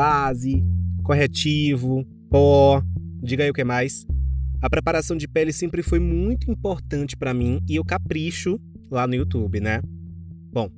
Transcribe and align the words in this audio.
base, 0.00 0.64
corretivo, 1.02 2.06
pó, 2.30 2.82
diga 3.22 3.44
aí 3.44 3.50
o 3.50 3.52
que 3.52 3.62
mais. 3.62 4.06
A 4.62 4.70
preparação 4.70 5.14
de 5.14 5.28
pele 5.28 5.52
sempre 5.52 5.82
foi 5.82 5.98
muito 5.98 6.50
importante 6.50 7.14
para 7.18 7.34
mim 7.34 7.60
e 7.68 7.76
eu 7.76 7.84
capricho 7.84 8.58
lá 8.90 9.06
no 9.06 9.14
YouTube, 9.14 9.60
né? 9.60 9.82
Bom, 10.50 10.70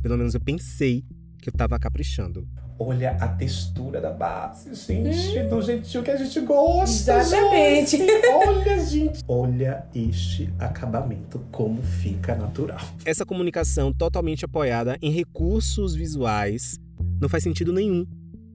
pelo 0.00 0.16
menos 0.16 0.34
eu 0.34 0.40
pensei 0.40 1.04
que 1.42 1.50
eu 1.50 1.52
tava 1.52 1.78
caprichando. 1.78 2.48
Olha 2.78 3.10
a 3.20 3.28
textura 3.28 4.00
da 4.00 4.10
base, 4.10 4.74
gente, 4.74 5.38
hum. 5.38 5.48
do 5.50 5.60
jeitinho 5.60 6.02
que 6.02 6.10
a 6.10 6.16
gente 6.16 6.40
gosta. 6.40 7.18
Exatamente. 7.18 7.98
Gente. 7.98 8.26
Olha, 8.28 8.78
gente. 8.78 9.24
Olha 9.28 9.84
este 9.94 10.50
acabamento, 10.58 11.38
como 11.52 11.82
fica 11.82 12.34
natural. 12.34 12.80
Essa 13.04 13.26
comunicação 13.26 13.92
totalmente 13.92 14.46
apoiada 14.46 14.96
em 15.02 15.10
recursos 15.10 15.94
visuais 15.94 16.80
não 17.20 17.28
faz 17.28 17.42
sentido 17.42 17.74
nenhum 17.74 18.06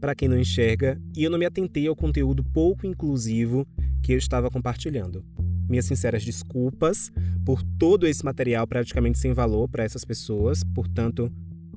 para 0.06 0.14
quem 0.14 0.28
não 0.28 0.38
enxerga 0.38 1.02
e 1.18 1.24
eu 1.24 1.32
não 1.32 1.40
me 1.40 1.48
atentei 1.48 1.88
ao 1.88 1.96
conteúdo 1.96 2.44
pouco 2.44 2.86
inclusivo 2.86 3.68
que 4.04 4.14
eu 4.14 4.20
estava 4.20 4.52
compartilhando. 4.52 5.26
Minhas 5.68 5.86
sinceras 5.86 6.24
desculpas 6.24 7.12
por 7.44 7.64
todo 7.64 8.06
esse 8.06 8.24
material 8.24 8.68
praticamente 8.68 9.18
sem 9.18 9.34
valor 9.34 9.68
para 9.68 9.84
essas 9.84 10.06
pessoas. 10.06 10.64
Portanto, 10.76 11.34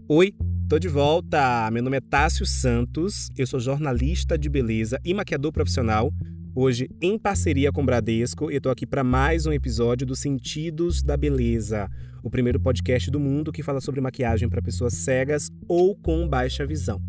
oi, 0.07 0.35
tô 0.69 0.79
de 0.79 0.89
volta. 0.89 1.71
Meu 1.71 1.83
nome 1.83 1.97
é 1.97 2.01
Tássio 2.03 2.45
Santos, 2.45 3.31
eu 3.35 3.47
sou 3.47 3.59
jornalista 3.59 4.37
de 4.37 4.51
beleza 4.51 5.01
e 5.03 5.15
maquiador 5.15 5.51
profissional. 5.51 6.13
Hoje, 6.55 6.87
em 7.01 7.19
parceria 7.19 7.73
com 7.73 7.81
o 7.81 7.87
Bradesco, 7.87 8.51
eu 8.51 8.61
tô 8.61 8.69
aqui 8.69 8.87
para 8.87 9.03
mais 9.03 9.47
um 9.47 9.53
episódio 9.55 10.07
do 10.07 10.15
Sentidos 10.15 11.03
da 11.03 11.17
Beleza, 11.17 11.89
o 12.23 12.29
primeiro 12.29 12.61
podcast 12.61 13.11
do 13.11 13.19
mundo 13.19 13.51
que 13.51 13.63
fala 13.63 13.81
sobre 13.81 14.03
maquiagem 14.03 14.51
para 14.51 14.61
pessoas 14.61 14.93
cegas 14.93 15.49
ou 15.67 15.97
com 15.97 16.29
baixa 16.29 16.67
visão. 16.67 17.01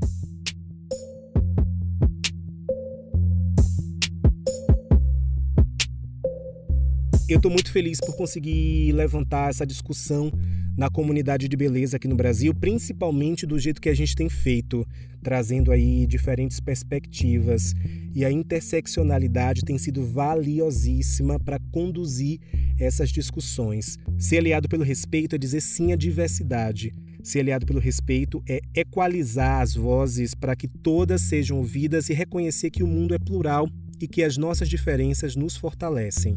Eu 7.30 7.38
estou 7.38 7.52
muito 7.52 7.72
feliz 7.72 8.00
por 8.00 8.16
conseguir 8.16 8.92
levantar 8.92 9.52
essa 9.52 9.64
discussão 9.64 10.32
na 10.76 10.90
comunidade 10.90 11.48
de 11.48 11.56
beleza 11.56 11.98
aqui 11.98 12.08
no 12.08 12.16
Brasil, 12.16 12.56
principalmente 12.56 13.46
do 13.46 13.60
jeito 13.60 13.80
que 13.80 13.88
a 13.88 13.94
gente 13.94 14.16
tem 14.16 14.28
feito, 14.28 14.84
trazendo 15.22 15.72
aí 15.72 16.08
diferentes 16.08 16.60
perspectivas. 16.60 17.76
E 18.16 18.26
a 18.26 18.32
interseccionalidade 18.32 19.62
tem 19.62 19.78
sido 19.78 20.04
valiosíssima 20.04 21.40
para 21.40 21.60
conduzir 21.72 22.40
essas 22.80 23.12
discussões. 23.12 24.00
Ser 24.18 24.40
aliado 24.40 24.68
pelo 24.68 24.84
respeito 24.84 25.36
é 25.36 25.38
dizer 25.38 25.62
sim 25.62 25.94
à 25.94 25.96
diversidade. 25.96 26.92
Ser 27.22 27.42
aliado 27.42 27.64
pelo 27.64 27.80
respeito 27.80 28.42
é 28.50 28.60
equalizar 28.74 29.62
as 29.62 29.76
vozes 29.76 30.34
para 30.34 30.56
que 30.56 30.68
todas 30.68 31.22
sejam 31.22 31.60
ouvidas 31.60 32.10
e 32.10 32.14
reconhecer 32.16 32.72
que 32.72 32.82
o 32.82 32.88
mundo 32.88 33.14
é 33.14 33.20
plural 33.20 33.70
e 34.02 34.08
que 34.08 34.24
as 34.24 34.36
nossas 34.36 34.68
diferenças 34.68 35.36
nos 35.36 35.56
fortalecem. 35.56 36.36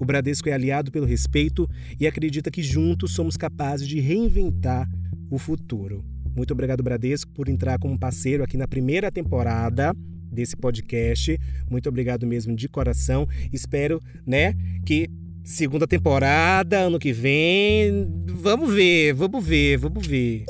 O 0.00 0.04
Bradesco 0.04 0.48
é 0.48 0.52
aliado 0.52 0.90
pelo 0.90 1.04
respeito 1.04 1.68
e 2.00 2.06
acredita 2.06 2.50
que 2.50 2.62
juntos 2.62 3.12
somos 3.12 3.36
capazes 3.36 3.86
de 3.86 4.00
reinventar 4.00 4.88
o 5.30 5.38
futuro. 5.38 6.02
Muito 6.34 6.52
obrigado, 6.52 6.82
Bradesco, 6.82 7.30
por 7.32 7.50
entrar 7.50 7.78
como 7.78 7.98
parceiro 7.98 8.42
aqui 8.42 8.56
na 8.56 8.66
primeira 8.66 9.12
temporada 9.12 9.92
desse 10.32 10.56
podcast. 10.56 11.38
Muito 11.70 11.88
obrigado 11.88 12.26
mesmo 12.26 12.56
de 12.56 12.66
coração. 12.66 13.28
Espero, 13.52 14.00
né, 14.26 14.54
que 14.86 15.10
segunda 15.44 15.86
temporada, 15.86 16.78
ano 16.78 16.98
que 16.98 17.12
vem, 17.12 18.08
vamos 18.26 18.72
ver, 18.72 19.12
vamos 19.12 19.44
ver, 19.44 19.76
vamos 19.76 20.06
ver. 20.06 20.46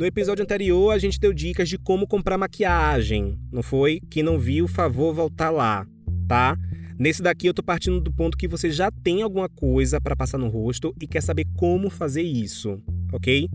No 0.00 0.06
episódio 0.06 0.42
anterior, 0.42 0.92
a 0.94 0.98
gente 0.98 1.20
deu 1.20 1.30
dicas 1.30 1.68
de 1.68 1.76
como 1.76 2.06
comprar 2.06 2.38
maquiagem, 2.38 3.38
não 3.52 3.62
foi? 3.62 4.00
Quem 4.08 4.22
não 4.22 4.38
viu, 4.38 4.66
favor 4.66 5.12
voltar 5.12 5.50
lá, 5.50 5.86
tá? 6.26 6.56
Nesse 6.98 7.22
daqui 7.22 7.46
eu 7.46 7.52
tô 7.52 7.62
partindo 7.62 8.00
do 8.00 8.10
ponto 8.10 8.38
que 8.38 8.48
você 8.48 8.70
já 8.70 8.90
tem 8.90 9.20
alguma 9.20 9.46
coisa 9.46 10.00
para 10.00 10.16
passar 10.16 10.38
no 10.38 10.48
rosto 10.48 10.94
e 10.98 11.06
quer 11.06 11.20
saber 11.20 11.44
como 11.54 11.90
fazer 11.90 12.22
isso, 12.22 12.82
ok? 13.12 13.46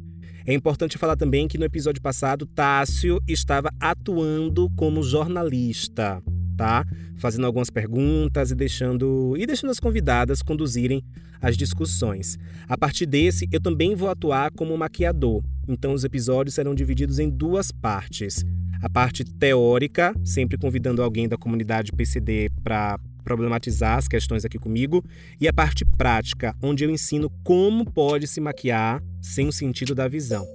É 0.45 0.53
importante 0.53 0.99
falar 0.99 1.15
também 1.15 1.47
que 1.47 1.57
no 1.57 1.65
episódio 1.65 1.99
passado, 1.99 2.45
Tássio 2.45 3.19
estava 3.27 3.71
atuando 3.79 4.69
como 4.75 5.01
jornalista, 5.01 6.21
tá? 6.55 6.85
Fazendo 7.17 7.45
algumas 7.45 7.69
perguntas 7.69 8.51
e 8.51 8.55
deixando 8.55 9.35
e 9.37 9.45
deixando 9.45 9.71
as 9.71 9.79
convidadas 9.79 10.41
conduzirem 10.41 11.03
as 11.41 11.55
discussões. 11.55 12.37
A 12.67 12.77
partir 12.77 13.05
desse, 13.05 13.47
eu 13.51 13.59
também 13.59 13.95
vou 13.95 14.09
atuar 14.09 14.51
como 14.51 14.77
maquiador. 14.77 15.43
Então 15.67 15.93
os 15.93 16.03
episódios 16.03 16.55
serão 16.55 16.73
divididos 16.73 17.19
em 17.19 17.29
duas 17.29 17.71
partes. 17.71 18.43
A 18.81 18.89
parte 18.89 19.23
teórica, 19.23 20.13
sempre 20.23 20.57
convidando 20.57 21.01
alguém 21.01 21.27
da 21.27 21.37
comunidade 21.37 21.91
PCD 21.91 22.49
para 22.63 22.99
problematizar 23.23 23.97
as 23.97 24.07
questões 24.07 24.45
aqui 24.45 24.59
comigo, 24.59 25.03
e 25.41 25.47
a 25.47 25.53
parte 25.53 25.83
prática, 25.97 26.55
onde 26.61 26.83
eu 26.83 26.89
ensino 26.91 27.29
como 27.43 27.83
pode 27.83 28.27
se 28.27 28.39
maquiar 28.39 29.01
sem 29.19 29.47
o 29.47 29.51
sentido 29.51 29.95
da 29.95 30.07
visão. 30.07 30.54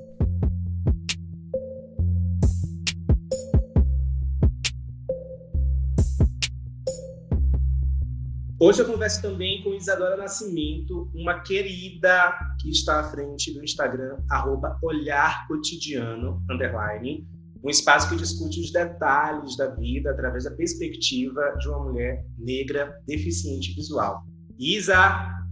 Hoje 8.63 8.83
eu 8.83 8.87
converso 8.87 9.23
também 9.23 9.63
com 9.63 9.73
Isadora 9.73 10.19
Nascimento, 10.19 11.11
uma 11.15 11.41
querida 11.41 12.39
que 12.61 12.69
está 12.69 13.01
à 13.01 13.05
frente 13.05 13.55
do 13.55 13.65
Instagram, 13.65 14.19
arroba 14.29 14.79
Olhar 14.83 15.49
Cotidiano, 15.49 16.45
underline, 16.51 17.27
um 17.65 17.71
espaço 17.71 18.11
que 18.11 18.17
discute 18.17 18.61
os 18.61 18.71
detalhes 18.71 19.57
da 19.57 19.69
vida 19.69 20.11
através 20.11 20.45
da 20.45 20.51
perspectiva 20.51 21.41
de 21.59 21.69
uma 21.71 21.85
mulher 21.85 22.23
negra 22.37 23.01
deficiente 23.07 23.73
visual. 23.73 24.25
Isa, 24.59 24.95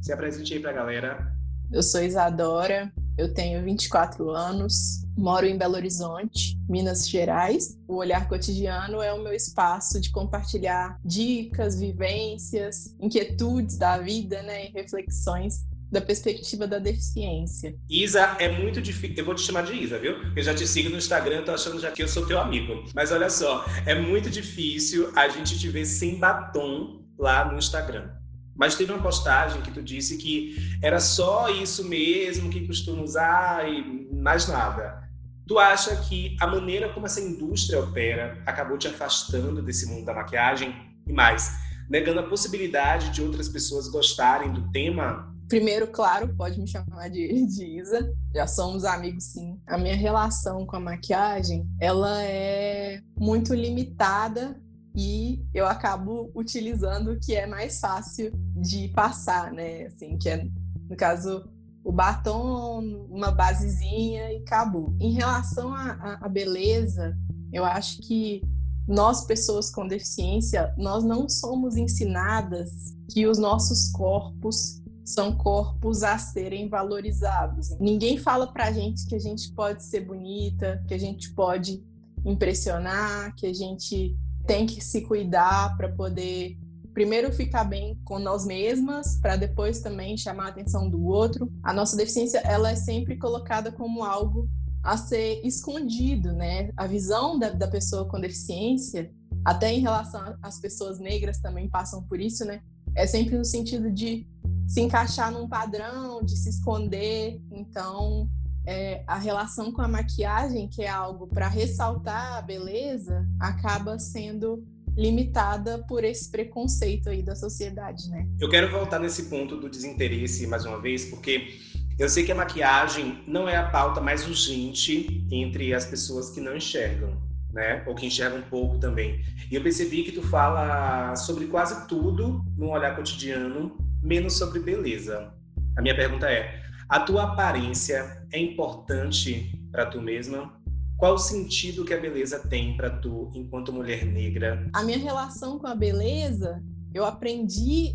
se 0.02 0.12
apresente 0.12 0.52
aí 0.52 0.60
para 0.60 0.72
a 0.72 0.74
galera. 0.74 1.34
Eu 1.72 1.82
sou 1.82 2.02
Isadora, 2.02 2.92
eu 3.18 3.34
tenho 3.34 3.64
24 3.64 4.30
anos, 4.30 5.02
moro 5.16 5.44
em 5.44 5.58
Belo 5.58 5.74
Horizonte, 5.74 6.56
Minas 6.68 7.08
Gerais. 7.08 7.76
O 7.88 7.96
Olhar 7.96 8.28
Cotidiano 8.28 9.02
é 9.02 9.12
o 9.12 9.20
meu 9.20 9.32
espaço 9.32 10.00
de 10.00 10.12
compartilhar 10.12 10.96
dicas, 11.04 11.80
vivências, 11.80 12.94
inquietudes 13.00 13.76
da 13.76 13.98
vida, 13.98 14.40
né, 14.42 14.66
e 14.66 14.70
reflexões 14.70 15.66
da 15.90 16.00
perspectiva 16.00 16.66
da 16.66 16.78
deficiência. 16.78 17.74
Isa, 17.88 18.36
é 18.38 18.48
muito 18.48 18.80
difícil. 18.80 19.16
Eu 19.16 19.24
vou 19.24 19.34
te 19.34 19.40
chamar 19.40 19.64
de 19.64 19.72
Isa, 19.72 19.98
viu? 19.98 20.12
Eu 20.36 20.42
já 20.42 20.54
te 20.54 20.66
sigo 20.66 20.90
no 20.90 20.98
Instagram, 20.98 21.42
tô 21.42 21.50
achando 21.50 21.80
já 21.80 21.90
que 21.90 22.02
eu 22.02 22.08
sou 22.08 22.26
teu 22.26 22.38
amigo. 22.38 22.84
Mas 22.94 23.10
olha 23.10 23.30
só, 23.30 23.64
é 23.84 23.94
muito 23.94 24.30
difícil 24.30 25.10
a 25.16 25.28
gente 25.28 25.58
te 25.58 25.68
ver 25.68 25.86
sem 25.86 26.16
batom 26.18 27.02
lá 27.18 27.50
no 27.50 27.58
Instagram. 27.58 28.17
Mas 28.58 28.74
teve 28.74 28.92
uma 28.92 29.00
postagem 29.00 29.62
que 29.62 29.70
tu 29.70 29.80
disse 29.80 30.18
que 30.18 30.56
era 30.82 30.98
só 30.98 31.48
isso 31.48 31.88
mesmo 31.88 32.50
que 32.50 32.66
costuma 32.66 33.02
usar 33.02 33.68
e 33.68 34.08
mais 34.12 34.48
nada. 34.48 35.08
Tu 35.46 35.56
acha 35.58 35.94
que 35.96 36.36
a 36.40 36.46
maneira 36.46 36.92
como 36.92 37.06
essa 37.06 37.20
indústria 37.20 37.78
opera 37.80 38.42
acabou 38.44 38.76
te 38.76 38.88
afastando 38.88 39.62
desse 39.62 39.86
mundo 39.86 40.04
da 40.04 40.12
maquiagem 40.12 40.74
e 41.06 41.12
mais, 41.12 41.56
negando 41.88 42.20
a 42.20 42.24
possibilidade 42.24 43.10
de 43.10 43.22
outras 43.22 43.48
pessoas 43.48 43.88
gostarem 43.88 44.52
do 44.52 44.70
tema? 44.72 45.32
Primeiro, 45.48 45.86
claro, 45.86 46.34
pode 46.36 46.60
me 46.60 46.66
chamar 46.68 47.08
de, 47.08 47.46
de 47.46 47.64
Isa. 47.64 48.12
Já 48.34 48.46
somos 48.46 48.84
amigos, 48.84 49.24
sim. 49.24 49.58
A 49.66 49.78
minha 49.78 49.96
relação 49.96 50.66
com 50.66 50.76
a 50.76 50.80
maquiagem, 50.80 51.66
ela 51.80 52.22
é 52.22 53.00
muito 53.16 53.54
limitada 53.54 54.60
e 54.98 55.40
eu 55.54 55.64
acabo 55.64 56.28
utilizando 56.34 57.12
o 57.12 57.20
que 57.20 57.32
é 57.32 57.46
mais 57.46 57.78
fácil 57.78 58.32
de 58.56 58.88
passar, 58.88 59.52
né? 59.52 59.86
Assim, 59.86 60.18
que 60.18 60.28
é, 60.28 60.44
no 60.90 60.96
caso, 60.96 61.48
o 61.84 61.92
batom, 61.92 63.06
uma 63.08 63.30
basezinha 63.30 64.32
e 64.32 64.38
acabou. 64.38 64.96
Em 64.98 65.12
relação 65.12 65.72
à 65.72 66.28
beleza, 66.28 67.16
eu 67.52 67.64
acho 67.64 68.02
que 68.02 68.42
nós, 68.88 69.24
pessoas 69.24 69.70
com 69.70 69.86
deficiência, 69.86 70.74
nós 70.76 71.04
não 71.04 71.28
somos 71.28 71.76
ensinadas 71.76 72.68
que 73.08 73.24
os 73.24 73.38
nossos 73.38 73.92
corpos 73.92 74.82
são 75.04 75.32
corpos 75.36 76.02
a 76.02 76.18
serem 76.18 76.68
valorizados. 76.68 77.70
Ninguém 77.78 78.18
fala 78.18 78.52
pra 78.52 78.72
gente 78.72 79.06
que 79.06 79.14
a 79.14 79.20
gente 79.20 79.52
pode 79.52 79.84
ser 79.84 80.00
bonita, 80.00 80.82
que 80.88 80.94
a 80.94 80.98
gente 80.98 81.32
pode 81.34 81.84
impressionar, 82.24 83.32
que 83.36 83.46
a 83.46 83.54
gente 83.54 84.18
tem 84.48 84.66
que 84.66 84.82
se 84.82 85.02
cuidar 85.02 85.76
para 85.76 85.92
poder 85.92 86.58
primeiro 86.94 87.30
ficar 87.30 87.64
bem 87.64 88.00
com 88.02 88.18
nós 88.18 88.46
mesmas, 88.46 89.20
para 89.20 89.36
depois 89.36 89.80
também 89.80 90.16
chamar 90.16 90.46
a 90.46 90.48
atenção 90.48 90.88
do 90.88 91.04
outro. 91.04 91.52
A 91.62 91.72
nossa 91.72 91.94
deficiência 91.96 92.38
ela 92.38 92.70
é 92.70 92.74
sempre 92.74 93.18
colocada 93.18 93.70
como 93.70 94.02
algo 94.02 94.48
a 94.82 94.96
ser 94.96 95.42
escondido, 95.44 96.32
né? 96.32 96.70
A 96.76 96.86
visão 96.86 97.38
da, 97.38 97.50
da 97.50 97.68
pessoa 97.68 98.08
com 98.08 98.18
deficiência, 98.18 99.12
até 99.44 99.70
em 99.72 99.80
relação 99.80 100.34
às 100.42 100.58
pessoas 100.58 100.98
negras 100.98 101.38
também 101.38 101.68
passam 101.68 102.02
por 102.04 102.18
isso, 102.18 102.44
né? 102.44 102.62
É 102.96 103.06
sempre 103.06 103.36
no 103.36 103.44
sentido 103.44 103.92
de 103.92 104.26
se 104.66 104.80
encaixar 104.80 105.30
num 105.30 105.46
padrão, 105.46 106.24
de 106.24 106.36
se 106.36 106.48
esconder. 106.48 107.38
Então, 107.52 108.28
é, 108.68 109.02
a 109.06 109.16
relação 109.16 109.72
com 109.72 109.80
a 109.80 109.88
maquiagem, 109.88 110.68
que 110.68 110.82
é 110.82 110.88
algo 110.88 111.26
para 111.26 111.48
ressaltar 111.48 112.34
a 112.36 112.42
beleza, 112.42 113.26
acaba 113.40 113.98
sendo 113.98 114.62
limitada 114.94 115.78
por 115.88 116.04
esse 116.04 116.30
preconceito 116.30 117.08
aí 117.08 117.22
da 117.22 117.34
sociedade, 117.34 118.10
né? 118.10 118.28
Eu 118.38 118.50
quero 118.50 118.70
voltar 118.70 118.98
nesse 118.98 119.22
ponto 119.30 119.56
do 119.56 119.70
desinteresse 119.70 120.46
mais 120.46 120.66
uma 120.66 120.78
vez, 120.78 121.06
porque 121.06 121.58
eu 121.98 122.10
sei 122.10 122.24
que 122.24 122.32
a 122.32 122.34
maquiagem 122.34 123.22
não 123.26 123.48
é 123.48 123.56
a 123.56 123.70
pauta 123.70 124.02
mais 124.02 124.26
urgente 124.26 125.26
entre 125.30 125.72
as 125.72 125.86
pessoas 125.86 126.28
que 126.28 126.40
não 126.40 126.54
enxergam, 126.54 127.16
né? 127.50 127.82
Ou 127.86 127.94
que 127.94 128.04
enxergam 128.04 128.40
um 128.40 128.50
pouco 128.50 128.78
também. 128.78 129.22
E 129.50 129.54
eu 129.54 129.62
percebi 129.62 130.02
que 130.02 130.12
tu 130.12 130.20
fala 130.20 131.16
sobre 131.16 131.46
quase 131.46 131.88
tudo 131.88 132.44
no 132.54 132.68
olhar 132.68 132.94
cotidiano, 132.94 133.78
menos 134.02 134.36
sobre 134.36 134.60
beleza. 134.60 135.32
A 135.74 135.80
minha 135.80 135.96
pergunta 135.96 136.28
é: 136.30 136.67
a 136.88 137.00
tua 137.00 137.24
aparência 137.24 138.26
é 138.32 138.40
importante 138.40 139.52
para 139.70 139.84
tu 139.84 140.00
mesma? 140.00 140.58
Qual 140.96 141.14
o 141.14 141.18
sentido 141.18 141.84
que 141.84 141.92
a 141.92 142.00
beleza 142.00 142.38
tem 142.48 142.76
para 142.76 142.88
tu 142.88 143.30
enquanto 143.34 143.72
mulher 143.72 144.06
negra? 144.06 144.66
A 144.72 144.82
minha 144.82 144.98
relação 144.98 145.58
com 145.58 145.66
a 145.66 145.74
beleza, 145.74 146.64
eu 146.94 147.04
aprendi 147.04 147.94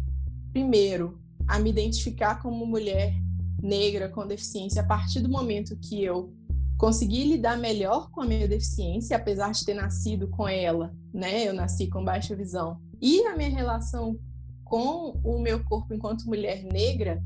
primeiro 0.52 1.20
a 1.48 1.58
me 1.58 1.72
identificar 1.72 2.42
como 2.42 2.68
mulher 2.68 3.16
negra 3.62 4.10
com 4.10 4.28
deficiência 4.28 4.84
a 4.84 4.86
partir 4.86 5.22
do 5.22 5.30
momento 5.30 5.76
que 5.76 6.04
eu 6.04 6.32
consegui 6.78 7.24
lidar 7.24 7.58
melhor 7.58 8.12
com 8.12 8.22
a 8.22 8.26
minha 8.26 8.48
deficiência, 8.48 9.18
apesar 9.18 9.52
de 9.54 9.66
ter 9.66 9.74
nascido 9.74 10.28
com 10.28 10.48
ela, 10.48 10.94
né? 11.12 11.48
Eu 11.48 11.54
nasci 11.54 11.88
com 11.88 12.04
baixa 12.04 12.36
visão. 12.36 12.80
E 13.02 13.26
a 13.26 13.36
minha 13.36 13.50
relação 13.50 14.20
com 14.64 15.20
o 15.24 15.40
meu 15.40 15.64
corpo 15.64 15.94
enquanto 15.94 16.26
mulher 16.26 16.64
negra, 16.64 17.24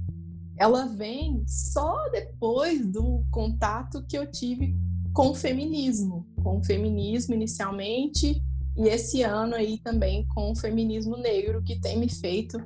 ela 0.58 0.86
vem 0.86 1.44
só 1.48 2.10
depois 2.10 2.88
do 2.88 3.24
contato 3.32 4.04
que 4.04 4.18
eu 4.18 4.30
tive 4.30 4.76
com 5.14 5.30
o 5.30 5.36
feminismo, 5.36 6.26
com 6.44 6.58
o 6.58 6.64
feminismo 6.64 7.34
inicialmente 7.34 8.42
e 8.76 8.88
esse 8.88 9.24
ano 9.24 9.56
aí 9.56 9.80
também 9.80 10.26
com 10.28 10.52
o 10.52 10.56
feminismo 10.56 11.18
negro 11.18 11.64
que 11.64 11.80
tem 11.80 12.00
me 12.00 12.10
feito 12.10 12.58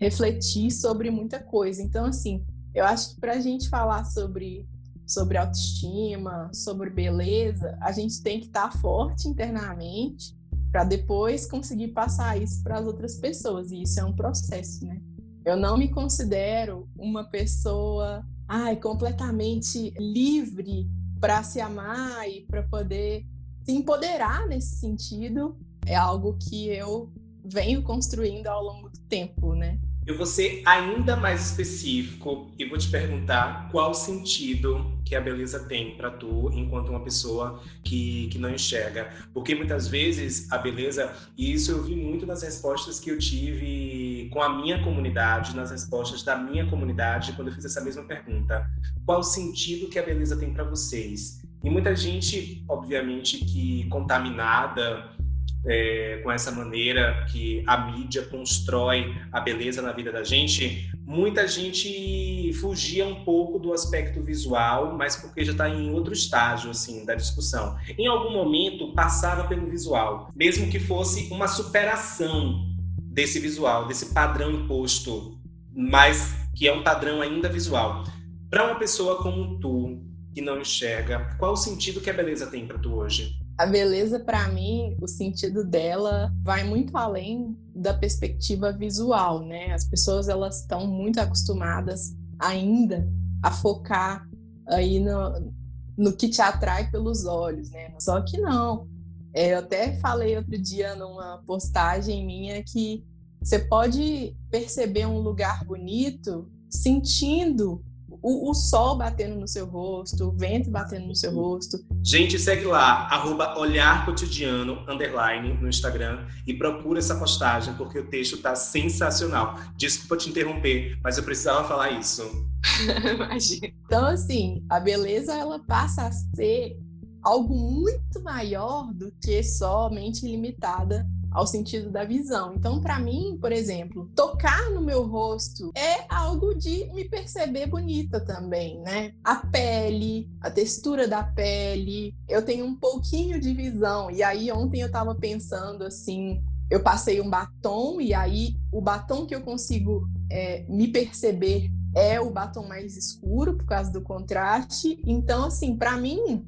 refletir 0.00 0.70
sobre 0.70 1.10
muita 1.10 1.40
coisa. 1.40 1.82
Então 1.82 2.06
assim, 2.06 2.44
eu 2.74 2.84
acho 2.84 3.14
que 3.14 3.20
para 3.20 3.32
a 3.32 3.40
gente 3.40 3.68
falar 3.68 4.04
sobre 4.04 4.66
sobre 5.06 5.38
autoestima, 5.38 6.50
sobre 6.52 6.90
beleza, 6.90 7.78
a 7.80 7.90
gente 7.92 8.22
tem 8.22 8.40
que 8.40 8.46
estar 8.46 8.68
tá 8.68 8.78
forte 8.78 9.26
internamente 9.26 10.36
para 10.70 10.84
depois 10.84 11.46
conseguir 11.46 11.88
passar 11.88 12.40
isso 12.40 12.62
para 12.62 12.78
as 12.78 12.86
outras 12.86 13.16
pessoas. 13.16 13.70
E 13.72 13.82
isso 13.82 13.98
é 13.98 14.04
um 14.04 14.12
processo, 14.12 14.84
né? 14.84 15.00
Eu 15.48 15.56
não 15.56 15.78
me 15.78 15.88
considero 15.88 16.86
uma 16.94 17.24
pessoa 17.24 18.22
ai, 18.46 18.76
completamente 18.76 19.94
livre 19.98 20.86
para 21.18 21.42
se 21.42 21.58
amar 21.58 22.28
e 22.28 22.42
para 22.42 22.64
poder 22.64 23.26
se 23.64 23.72
empoderar 23.72 24.46
nesse 24.46 24.76
sentido 24.76 25.56
é 25.86 25.96
algo 25.96 26.36
que 26.36 26.68
eu 26.68 27.10
venho 27.42 27.82
construindo 27.82 28.46
ao 28.46 28.62
longo 28.62 28.90
do 28.90 29.00
tempo, 29.08 29.54
né? 29.54 29.80
Eu 30.08 30.16
vou 30.16 30.24
ser 30.24 30.62
ainda 30.64 31.16
mais 31.16 31.50
específico 31.50 32.50
e 32.58 32.64
vou 32.64 32.78
te 32.78 32.88
perguntar 32.88 33.68
qual 33.70 33.92
sentido 33.92 34.98
que 35.04 35.14
a 35.14 35.20
beleza 35.20 35.68
tem 35.68 35.98
para 35.98 36.10
tu 36.10 36.50
enquanto 36.54 36.88
uma 36.88 37.04
pessoa 37.04 37.62
que, 37.84 38.26
que 38.28 38.38
não 38.38 38.48
enxerga. 38.48 39.10
Porque 39.34 39.54
muitas 39.54 39.86
vezes 39.86 40.50
a 40.50 40.56
beleza, 40.56 41.14
e 41.36 41.52
isso 41.52 41.72
eu 41.72 41.82
vi 41.82 41.94
muito 41.94 42.24
nas 42.24 42.42
respostas 42.42 42.98
que 42.98 43.10
eu 43.10 43.18
tive 43.18 44.30
com 44.32 44.40
a 44.40 44.48
minha 44.48 44.82
comunidade, 44.82 45.54
nas 45.54 45.70
respostas 45.70 46.22
da 46.22 46.38
minha 46.38 46.66
comunidade, 46.70 47.34
quando 47.34 47.48
eu 47.48 47.54
fiz 47.54 47.66
essa 47.66 47.82
mesma 47.82 48.04
pergunta. 48.04 48.66
Qual 49.04 49.22
sentido 49.22 49.90
que 49.90 49.98
a 49.98 50.02
beleza 50.02 50.38
tem 50.38 50.54
para 50.54 50.64
vocês? 50.64 51.42
E 51.62 51.68
muita 51.68 51.94
gente, 51.94 52.64
obviamente, 52.66 53.44
que 53.44 53.86
contaminada 53.90 55.17
é, 55.64 56.20
com 56.22 56.30
essa 56.30 56.50
maneira 56.50 57.26
que 57.30 57.62
a 57.66 57.90
mídia 57.90 58.22
constrói 58.22 59.14
a 59.32 59.40
beleza 59.40 59.82
na 59.82 59.92
vida 59.92 60.12
da 60.12 60.22
gente, 60.22 60.90
muita 61.04 61.46
gente 61.46 62.52
fugia 62.54 63.06
um 63.06 63.24
pouco 63.24 63.58
do 63.58 63.72
aspecto 63.72 64.22
visual, 64.22 64.96
mas 64.96 65.16
porque 65.16 65.44
já 65.44 65.52
está 65.52 65.68
em 65.68 65.92
outro 65.92 66.12
estágio 66.12 66.70
assim 66.70 67.04
da 67.04 67.14
discussão. 67.14 67.76
Em 67.98 68.06
algum 68.06 68.32
momento 68.32 68.92
passava 68.92 69.44
pelo 69.48 69.68
visual, 69.68 70.30
mesmo 70.34 70.70
que 70.70 70.78
fosse 70.78 71.28
uma 71.32 71.48
superação 71.48 72.66
desse 72.96 73.40
visual, 73.40 73.86
desse 73.86 74.14
padrão 74.14 74.50
imposto, 74.50 75.38
mas 75.74 76.36
que 76.54 76.68
é 76.68 76.72
um 76.72 76.82
padrão 76.82 77.20
ainda 77.20 77.48
visual. 77.48 78.04
Para 78.50 78.64
uma 78.64 78.78
pessoa 78.78 79.22
como 79.22 79.58
tu, 79.58 80.02
que 80.34 80.40
não 80.40 80.60
enxerga, 80.60 81.36
qual 81.38 81.52
o 81.52 81.56
sentido 81.56 82.00
que 82.00 82.08
a 82.08 82.12
beleza 82.12 82.46
tem 82.46 82.66
para 82.66 82.78
tu 82.78 82.94
hoje? 82.94 83.36
A 83.58 83.66
beleza, 83.66 84.20
para 84.20 84.46
mim, 84.48 84.96
o 85.02 85.08
sentido 85.08 85.64
dela 85.64 86.32
vai 86.44 86.62
muito 86.62 86.96
além 86.96 87.58
da 87.74 87.92
perspectiva 87.92 88.72
visual, 88.72 89.44
né? 89.44 89.72
As 89.72 89.84
pessoas 89.84 90.28
elas 90.28 90.60
estão 90.60 90.86
muito 90.86 91.18
acostumadas 91.18 92.16
ainda 92.38 93.10
a 93.42 93.50
focar 93.50 94.28
aí 94.68 95.00
no, 95.00 95.52
no 95.96 96.12
que 96.12 96.28
te 96.28 96.40
atrai 96.40 96.88
pelos 96.88 97.24
olhos, 97.24 97.70
né? 97.70 97.92
Só 97.98 98.20
que 98.20 98.38
não. 98.38 98.86
É, 99.34 99.54
eu 99.54 99.58
até 99.58 99.96
falei 99.98 100.36
outro 100.36 100.56
dia 100.56 100.94
numa 100.94 101.42
postagem 101.44 102.24
minha 102.24 102.62
que 102.62 103.04
você 103.42 103.58
pode 103.58 104.36
perceber 104.50 105.06
um 105.06 105.18
lugar 105.18 105.64
bonito 105.64 106.48
sentindo 106.70 107.84
o, 108.22 108.50
o, 108.50 108.54
sol 108.54 108.96
batendo 108.96 109.36
no 109.36 109.46
seu 109.46 109.66
rosto, 109.66 110.28
o 110.28 110.32
vento 110.32 110.70
batendo 110.70 111.06
no 111.06 111.14
seu 111.14 111.34
rosto. 111.34 111.78
Gente, 112.02 112.38
segue 112.38 112.64
lá, 112.64 113.08
arroba 113.08 113.58
Olhar 113.58 114.04
Cotidiano, 114.04 114.84
underline, 114.88 115.54
no 115.54 115.68
Instagram, 115.68 116.26
e 116.46 116.54
procura 116.54 116.98
essa 116.98 117.16
postagem, 117.16 117.74
porque 117.74 117.98
o 117.98 118.08
texto 118.08 118.38
tá 118.38 118.54
sensacional. 118.54 119.58
Desculpa 119.76 120.16
te 120.16 120.30
interromper, 120.30 120.98
mas 121.02 121.18
eu 121.18 121.24
precisava 121.24 121.66
falar 121.66 121.90
isso. 121.92 122.22
Imagina. 123.14 123.72
Então, 123.84 124.06
assim, 124.06 124.64
a 124.68 124.80
beleza, 124.80 125.34
ela 125.34 125.58
passa 125.58 126.06
a 126.06 126.12
ser 126.12 126.76
algo 127.22 127.54
muito 127.54 128.22
maior 128.22 128.92
do 128.94 129.12
que 129.20 129.42
somente 129.42 130.26
limitada 130.26 131.06
ao 131.30 131.46
sentido 131.46 131.90
da 131.90 132.04
visão. 132.04 132.54
Então, 132.54 132.80
para 132.80 132.98
mim, 132.98 133.38
por 133.40 133.52
exemplo, 133.52 134.10
tocar 134.14 134.70
no 134.70 134.80
meu 134.80 135.06
rosto 135.06 135.70
é 135.74 136.04
algo 136.08 136.54
de 136.54 136.90
me 136.92 137.04
perceber 137.04 137.66
bonita 137.66 138.20
também, 138.20 138.80
né? 138.80 139.12
A 139.22 139.36
pele, 139.36 140.28
a 140.40 140.50
textura 140.50 141.06
da 141.06 141.22
pele, 141.22 142.14
eu 142.28 142.42
tenho 142.44 142.64
um 142.64 142.74
pouquinho 142.74 143.40
de 143.40 143.52
visão. 143.52 144.10
E 144.10 144.22
aí 144.22 144.50
ontem 144.50 144.80
eu 144.80 144.90
tava 144.90 145.14
pensando 145.14 145.84
assim, 145.84 146.42
eu 146.70 146.82
passei 146.82 147.20
um 147.20 147.30
batom 147.30 148.00
e 148.00 148.12
aí 148.12 148.54
o 148.72 148.80
batom 148.80 149.26
que 149.26 149.34
eu 149.34 149.40
consigo 149.40 150.08
é, 150.30 150.64
me 150.68 150.88
perceber 150.88 151.70
é 151.94 152.20
o 152.20 152.30
batom 152.30 152.66
mais 152.66 152.96
escuro 152.96 153.56
por 153.56 153.66
causa 153.66 153.90
do 153.90 154.02
contraste. 154.02 155.00
Então, 155.06 155.46
assim, 155.46 155.76
para 155.76 155.96
mim, 155.96 156.46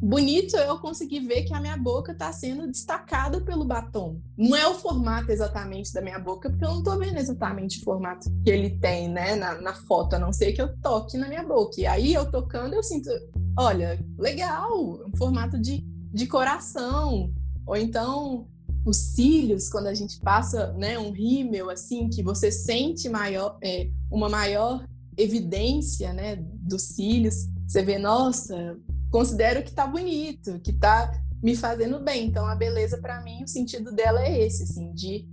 bonito 0.00 0.56
eu 0.56 0.78
conseguir 0.78 1.20
ver 1.20 1.42
que 1.42 1.52
a 1.52 1.60
minha 1.60 1.76
boca 1.76 2.12
está 2.12 2.32
sendo 2.32 2.66
destacada 2.66 3.40
pelo 3.40 3.64
batom. 3.64 4.20
Não 4.36 4.56
é 4.56 4.66
o 4.68 4.74
formato 4.74 5.30
exatamente 5.30 5.92
da 5.92 6.00
minha 6.00 6.18
boca, 6.18 6.48
porque 6.48 6.64
eu 6.64 6.70
não 6.70 6.78
estou 6.78 6.98
vendo 6.98 7.18
exatamente 7.18 7.80
o 7.80 7.84
formato 7.84 8.30
que 8.44 8.50
ele 8.50 8.70
tem, 8.78 9.08
né, 9.08 9.34
na, 9.34 9.60
na, 9.60 9.74
foto, 9.74 10.14
a 10.14 10.18
não 10.18 10.32
ser 10.32 10.52
que 10.52 10.62
eu 10.62 10.76
toque 10.80 11.18
na 11.18 11.28
minha 11.28 11.42
boca. 11.42 11.80
E 11.80 11.86
aí 11.86 12.14
eu 12.14 12.30
tocando, 12.30 12.74
eu 12.74 12.82
sinto, 12.82 13.10
olha, 13.58 13.98
legal, 14.16 14.72
um 15.06 15.16
formato 15.16 15.58
de, 15.58 15.84
de 16.12 16.26
coração. 16.26 17.32
Ou 17.66 17.76
então 17.76 18.46
os 18.86 18.96
cílios, 18.96 19.68
quando 19.68 19.88
a 19.88 19.94
gente 19.94 20.18
passa, 20.20 20.72
né, 20.74 20.98
um 20.98 21.10
rímel 21.10 21.70
assim, 21.70 22.08
que 22.08 22.22
você 22.22 22.50
sente 22.50 23.08
maior, 23.08 23.58
é, 23.62 23.90
uma 24.10 24.28
maior 24.28 24.86
evidência, 25.16 26.12
né, 26.12 26.36
dos 26.36 26.82
cílios. 26.82 27.48
Você 27.66 27.82
vê, 27.82 27.98
nossa, 27.98 28.78
considero 29.10 29.62
que 29.62 29.72
tá 29.72 29.86
bonito, 29.86 30.60
que 30.60 30.72
tá 30.72 31.10
me 31.42 31.56
fazendo 31.56 32.00
bem. 32.00 32.26
Então 32.26 32.46
a 32.46 32.54
beleza 32.54 32.98
para 32.98 33.20
mim, 33.22 33.42
o 33.42 33.48
sentido 33.48 33.92
dela 33.92 34.22
é 34.22 34.44
esse, 34.44 34.64
assim, 34.64 34.92
de 34.92 35.26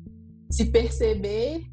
se 0.50 0.66
perceber 0.66 1.64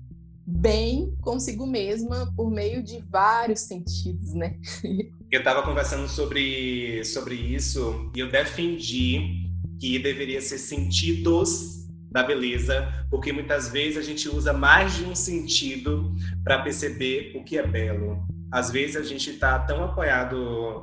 bem 0.44 1.14
consigo 1.21 1.66
mesma 1.66 2.32
por 2.35 2.50
meio 2.50 2.82
de 2.82 3.00
vários 3.11 3.61
sentidos, 3.61 4.35
né? 4.35 4.56
Eu 5.30 5.38
estava 5.38 5.62
conversando 5.62 6.09
sobre, 6.09 7.02
sobre 7.04 7.35
isso 7.35 8.11
e 8.14 8.21
eu 8.21 8.30
defendi 8.30 9.50
que 9.80 9.99
deveria 9.99 10.42
ser 10.42 10.59
sentidos 10.59 11.87
da 12.11 12.23
beleza, 12.23 13.06
porque 13.11 13.32
muitas 13.32 13.68
vezes 13.68 13.97
a 13.97 14.02
gente 14.02 14.28
usa 14.28 14.52
mais 14.52 14.94
de 14.94 15.04
um 15.04 15.14
sentido 15.14 16.14
para 16.44 16.62
perceber 16.62 17.32
o 17.35 17.42
que 17.42 17.56
é 17.56 17.66
belo 17.66 18.23
às 18.52 18.71
vezes 18.71 18.97
a 18.97 19.02
gente 19.02 19.30
está 19.30 19.59
tão 19.61 19.82
apoiado 19.82 20.37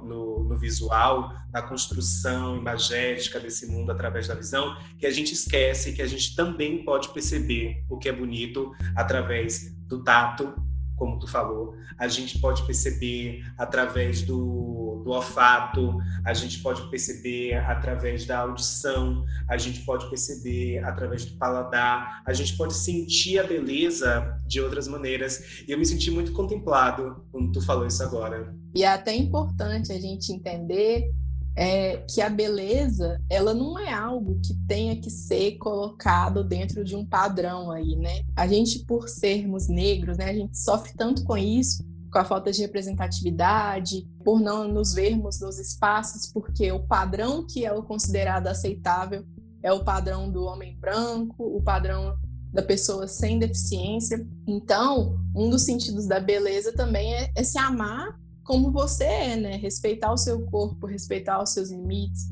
no, 0.03 0.28
no, 0.49 0.57
visual, 0.57 1.31
na 1.53 1.61
construção 1.61 2.57
imagética 2.57 3.39
desse 3.39 3.67
mundo 3.67 3.91
através 3.91 4.27
da 4.27 4.35
visão, 4.35 4.75
que 4.97 5.05
a 5.05 5.11
gente 5.11 5.33
esquece 5.33 5.93
que 5.93 6.01
a 6.01 6.07
gente 6.07 6.35
também 6.35 6.83
pode 6.83 7.09
perceber 7.09 7.83
o 7.87 7.97
que 7.97 8.09
é 8.09 8.11
bonito 8.11 8.73
através 8.95 9.73
do 9.87 10.03
tato, 10.03 10.53
como 10.95 11.17
tu 11.17 11.27
falou, 11.27 11.75
a 11.97 12.07
gente 12.07 12.39
pode 12.39 12.65
perceber 12.65 13.45
através 13.57 14.21
do, 14.21 14.88
do, 15.03 15.11
olfato, 15.11 15.97
a 16.25 16.33
gente 16.33 16.59
pode 16.59 16.89
perceber 16.89 17.55
através 17.55 18.25
da 18.25 18.39
audição, 18.39 19.25
a 19.47 19.57
gente 19.57 19.81
pode 19.81 20.09
perceber 20.09 20.79
através 20.79 21.25
do 21.25 21.37
paladar, 21.37 22.21
a 22.25 22.33
gente 22.33 22.55
pode 22.55 22.73
sentir 22.73 23.39
a 23.39 23.43
beleza 23.43 24.37
de 24.45 24.61
outras 24.61 24.87
maneiras. 24.87 25.63
E 25.67 25.71
eu 25.71 25.77
me 25.77 25.85
senti 25.85 26.11
muito 26.11 26.31
contemplado 26.31 27.23
quando 27.31 27.51
tu 27.51 27.61
falou 27.61 27.85
isso 27.85 28.03
agora. 28.03 28.53
E 28.75 28.83
é 28.83 28.87
até 28.87 29.15
importante 29.15 29.91
a 29.91 29.99
gente 29.99 30.31
entender 30.31 31.11
é, 31.55 31.97
que 32.09 32.21
a 32.21 32.29
beleza 32.29 33.21
ela 33.29 33.53
não 33.53 33.77
é 33.77 33.91
algo 33.91 34.39
que 34.41 34.53
tenha 34.65 34.95
que 34.95 35.09
ser 35.09 35.57
colocado 35.57 36.41
dentro 36.41 36.85
de 36.85 36.95
um 36.95 37.05
padrão 37.05 37.69
aí, 37.69 37.97
né? 37.97 38.21
A 38.33 38.47
gente, 38.47 38.85
por 38.85 39.09
sermos 39.09 39.67
negros, 39.67 40.17
né, 40.17 40.29
a 40.29 40.33
gente 40.33 40.57
sofre 40.57 40.93
tanto 40.95 41.23
com 41.25 41.37
isso, 41.37 41.83
com 42.11 42.19
a 42.19 42.25
falta 42.25 42.51
de 42.51 42.61
representatividade, 42.61 44.07
por 44.23 44.39
não 44.39 44.67
nos 44.67 44.93
vermos 44.93 45.39
nos 45.39 45.59
espaços, 45.59 46.31
porque 46.31 46.71
o 46.71 46.85
padrão 46.85 47.45
que 47.45 47.65
é 47.65 47.73
o 47.73 47.83
considerado 47.83 48.47
aceitável 48.47 49.25
é 49.61 49.71
o 49.71 49.83
padrão 49.83 50.31
do 50.31 50.43
homem 50.45 50.77
branco, 50.79 51.43
o 51.43 51.61
padrão 51.61 52.17
da 52.51 52.63
pessoa 52.63 53.07
sem 53.07 53.37
deficiência. 53.37 54.25
Então, 54.47 55.19
um 55.35 55.49
dos 55.49 55.63
sentidos 55.63 56.07
da 56.07 56.19
beleza 56.19 56.73
também 56.73 57.13
é, 57.13 57.31
é 57.35 57.43
se 57.43 57.57
amar 57.57 58.17
como 58.43 58.71
você 58.71 59.03
é, 59.03 59.35
né? 59.35 59.55
Respeitar 59.57 60.11
o 60.11 60.17
seu 60.17 60.43
corpo, 60.47 60.87
respeitar 60.87 61.41
os 61.41 61.51
seus 61.51 61.69
limites, 61.69 62.31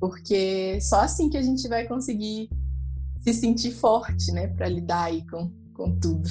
porque 0.00 0.80
só 0.80 1.00
assim 1.00 1.28
que 1.28 1.36
a 1.36 1.42
gente 1.42 1.68
vai 1.68 1.86
conseguir 1.86 2.48
se 3.20 3.34
sentir 3.34 3.72
forte, 3.72 4.32
né, 4.32 4.46
para 4.48 4.66
lidar 4.66 5.04
aí 5.04 5.26
com, 5.26 5.52
com 5.74 5.94
tudo. 5.98 6.28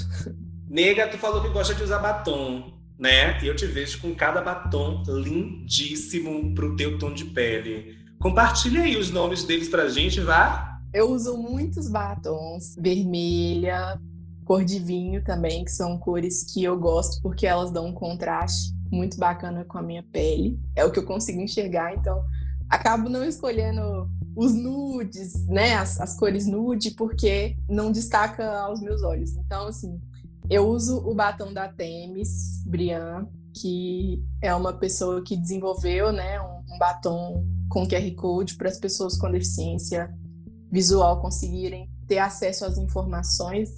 Nega, 0.68 1.08
tu 1.08 1.20
falou 1.20 1.42
que 1.42 1.50
gosta 1.50 1.76
de 1.76 1.84
usar 1.84 2.00
batom, 2.00 2.79
né? 3.00 3.42
E 3.42 3.48
eu 3.48 3.56
te 3.56 3.66
vejo 3.66 4.02
com 4.02 4.14
cada 4.14 4.42
batom 4.42 5.02
lindíssimo 5.08 6.54
pro 6.54 6.76
teu 6.76 7.00
tom 7.00 7.14
de 7.14 7.26
pele. 7.26 7.98
Compartilha 8.20 8.82
aí 8.82 8.98
os 8.98 9.10
nomes 9.10 9.46
deles 9.46 9.70
pra 9.70 9.88
gente, 9.88 10.20
vá. 10.20 10.78
Eu 10.94 11.10
uso 11.12 11.38
muitos 11.38 11.90
batons, 11.90 12.76
vermelha, 12.78 13.98
cor 14.44 14.66
de 14.66 14.80
vinho 14.80 15.24
também, 15.24 15.64
que 15.64 15.72
são 15.72 15.98
cores 15.98 16.44
que 16.52 16.64
eu 16.64 16.78
gosto 16.78 17.22
porque 17.22 17.48
elas 17.48 17.72
dão 17.72 17.88
um 17.88 17.94
contraste 17.94 18.74
muito 18.92 19.18
bacana 19.18 19.64
com 19.64 19.78
a 19.78 19.82
minha 19.82 20.04
pele. 20.12 20.60
É 20.76 20.84
o 20.84 20.92
que 20.92 21.00
eu 21.00 21.06
consigo 21.06 21.40
enxergar, 21.40 21.94
então 21.94 22.22
acabo 22.70 23.08
não 23.08 23.24
escolhendo 23.24 24.10
os 24.36 24.54
nudes, 24.54 25.48
né, 25.48 25.76
as, 25.76 26.00
as 26.00 26.18
cores 26.18 26.48
nude, 26.48 26.92
porque 26.92 27.56
não 27.70 27.92
destaca 27.92 28.46
aos 28.62 28.82
meus 28.82 29.04
olhos. 29.04 29.36
Então, 29.38 29.68
assim, 29.68 30.00
eu 30.50 30.68
uso 30.68 30.98
o 30.98 31.14
batom 31.14 31.54
da 31.54 31.68
Temis, 31.68 32.64
Brian, 32.66 33.28
que 33.54 34.24
é 34.42 34.54
uma 34.54 34.74
pessoa 34.74 35.22
que 35.24 35.38
desenvolveu, 35.38 36.12
né, 36.12 36.42
um, 36.42 36.78
batom 36.80 37.46
com 37.70 37.88
QR 37.88 38.16
Code 38.16 38.56
para 38.56 38.70
as 38.70 38.80
pessoas 38.80 39.18
com 39.18 39.30
deficiência 39.30 40.10
visual 40.72 41.22
conseguirem 41.22 41.90
ter 42.08 42.20
acesso 42.20 42.66
às 42.66 42.78
informações 42.78 43.70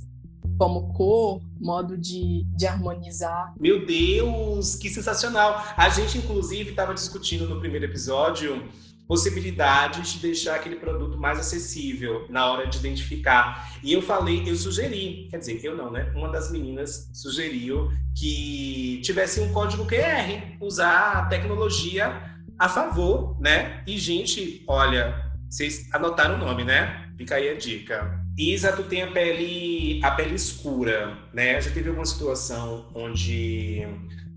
como 0.57 0.93
cor, 0.93 1.41
modo 1.59 1.97
de, 1.97 2.45
de 2.55 2.67
harmonizar. 2.67 3.53
Meu 3.59 3.85
Deus, 3.85 4.75
que 4.75 4.89
sensacional! 4.89 5.61
A 5.75 5.89
gente, 5.89 6.19
inclusive, 6.19 6.69
estava 6.69 6.93
discutindo 6.93 7.49
no 7.49 7.59
primeiro 7.59 7.85
episódio 7.85 8.69
possibilidades 9.11 10.13
de 10.13 10.19
deixar 10.19 10.55
aquele 10.55 10.77
produto 10.77 11.17
mais 11.17 11.37
acessível 11.37 12.25
na 12.29 12.49
hora 12.49 12.65
de 12.65 12.77
identificar. 12.77 13.69
E 13.83 13.91
eu 13.91 14.01
falei, 14.01 14.41
eu 14.47 14.55
sugeri, 14.55 15.27
quer 15.29 15.37
dizer, 15.37 15.59
eu 15.65 15.75
não, 15.75 15.91
né? 15.91 16.09
Uma 16.15 16.29
das 16.29 16.49
meninas 16.49 17.09
sugeriu 17.11 17.91
que 18.17 19.01
tivesse 19.03 19.41
um 19.41 19.51
código 19.51 19.85
QR, 19.85 20.55
usar 20.61 21.11
a 21.11 21.25
tecnologia 21.25 22.23
a 22.57 22.69
favor, 22.69 23.37
né? 23.37 23.83
E 23.85 23.97
gente, 23.97 24.63
olha, 24.65 25.29
vocês 25.49 25.89
anotaram 25.91 26.35
o 26.35 26.37
nome, 26.37 26.63
né? 26.63 27.11
Fica 27.17 27.35
aí 27.35 27.49
a 27.49 27.57
dica. 27.57 28.17
Isa, 28.37 28.71
tu 28.71 28.83
tem 28.83 29.01
a 29.01 29.11
pele, 29.11 29.99
a 30.05 30.11
pele 30.11 30.35
escura, 30.35 31.17
né? 31.33 31.59
Já 31.59 31.69
teve 31.69 31.89
alguma 31.89 32.05
situação 32.05 32.89
onde 32.95 33.85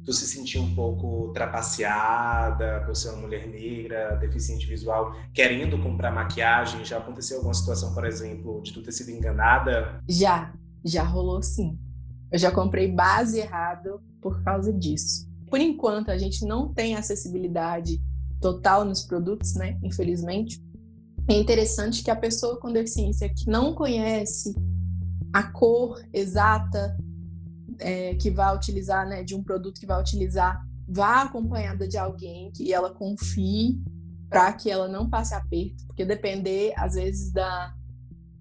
tu 0.04 0.12
se 0.12 0.26
sentiu 0.26 0.62
um 0.62 0.75
pouco 0.75 1.32
trapaceada 1.32 2.82
por 2.84 2.94
ser 2.94 3.11
uma 3.11 3.23
mulher 3.23 3.49
negra, 3.49 4.16
deficiente 4.16 4.66
visual, 4.66 5.14
querendo 5.32 5.78
comprar 5.82 6.11
maquiagem? 6.11 6.84
Já 6.84 6.99
aconteceu 6.99 7.38
alguma 7.38 7.54
situação, 7.54 7.94
por 7.94 8.04
exemplo, 8.04 8.61
de 8.62 8.73
tu 8.73 8.82
ter 8.82 8.92
sido 8.92 9.11
enganada? 9.11 10.00
Já, 10.08 10.52
já 10.84 11.02
rolou 11.02 11.42
sim. 11.42 11.78
Eu 12.30 12.38
já 12.38 12.50
comprei 12.50 12.90
base 12.90 13.38
errado 13.38 14.00
por 14.20 14.42
causa 14.42 14.73
disso. 14.73 15.28
Por 15.49 15.61
enquanto, 15.61 16.11
a 16.11 16.18
gente 16.18 16.44
não 16.44 16.73
tem 16.73 16.96
acessibilidade 16.96 18.02
total 18.40 18.84
nos 18.84 19.02
produtos, 19.02 19.54
né? 19.54 19.78
Infelizmente 19.82 20.62
é 21.26 21.34
interessante 21.34 22.04
que 22.04 22.11
a 22.11 22.16
pessoa 22.16 22.58
com 22.58 22.70
deficiência 22.70 23.28
que 23.28 23.49
não 23.49 23.75
conhece 23.75 24.54
a 25.32 25.42
cor 25.42 26.02
exata 26.12 26.96
é, 27.78 28.14
que 28.14 28.31
vai 28.31 28.54
utilizar, 28.54 29.07
né, 29.09 29.23
de 29.23 29.35
um 29.35 29.43
produto 29.43 29.81
que 29.81 29.87
vai 29.87 30.00
utilizar, 30.00 30.61
vá 30.88 31.23
acompanhada 31.23 31.88
de 31.88 31.97
alguém 31.97 32.50
que 32.52 32.73
ela 32.73 32.93
confie 32.93 33.78
para 34.28 34.52
que 34.52 34.71
ela 34.71 34.88
não 34.88 35.09
passe 35.09 35.35
aperto, 35.35 35.87
porque 35.87 36.04
depender 36.04 36.73
às 36.76 36.95
vezes 36.95 37.33
da, 37.33 37.73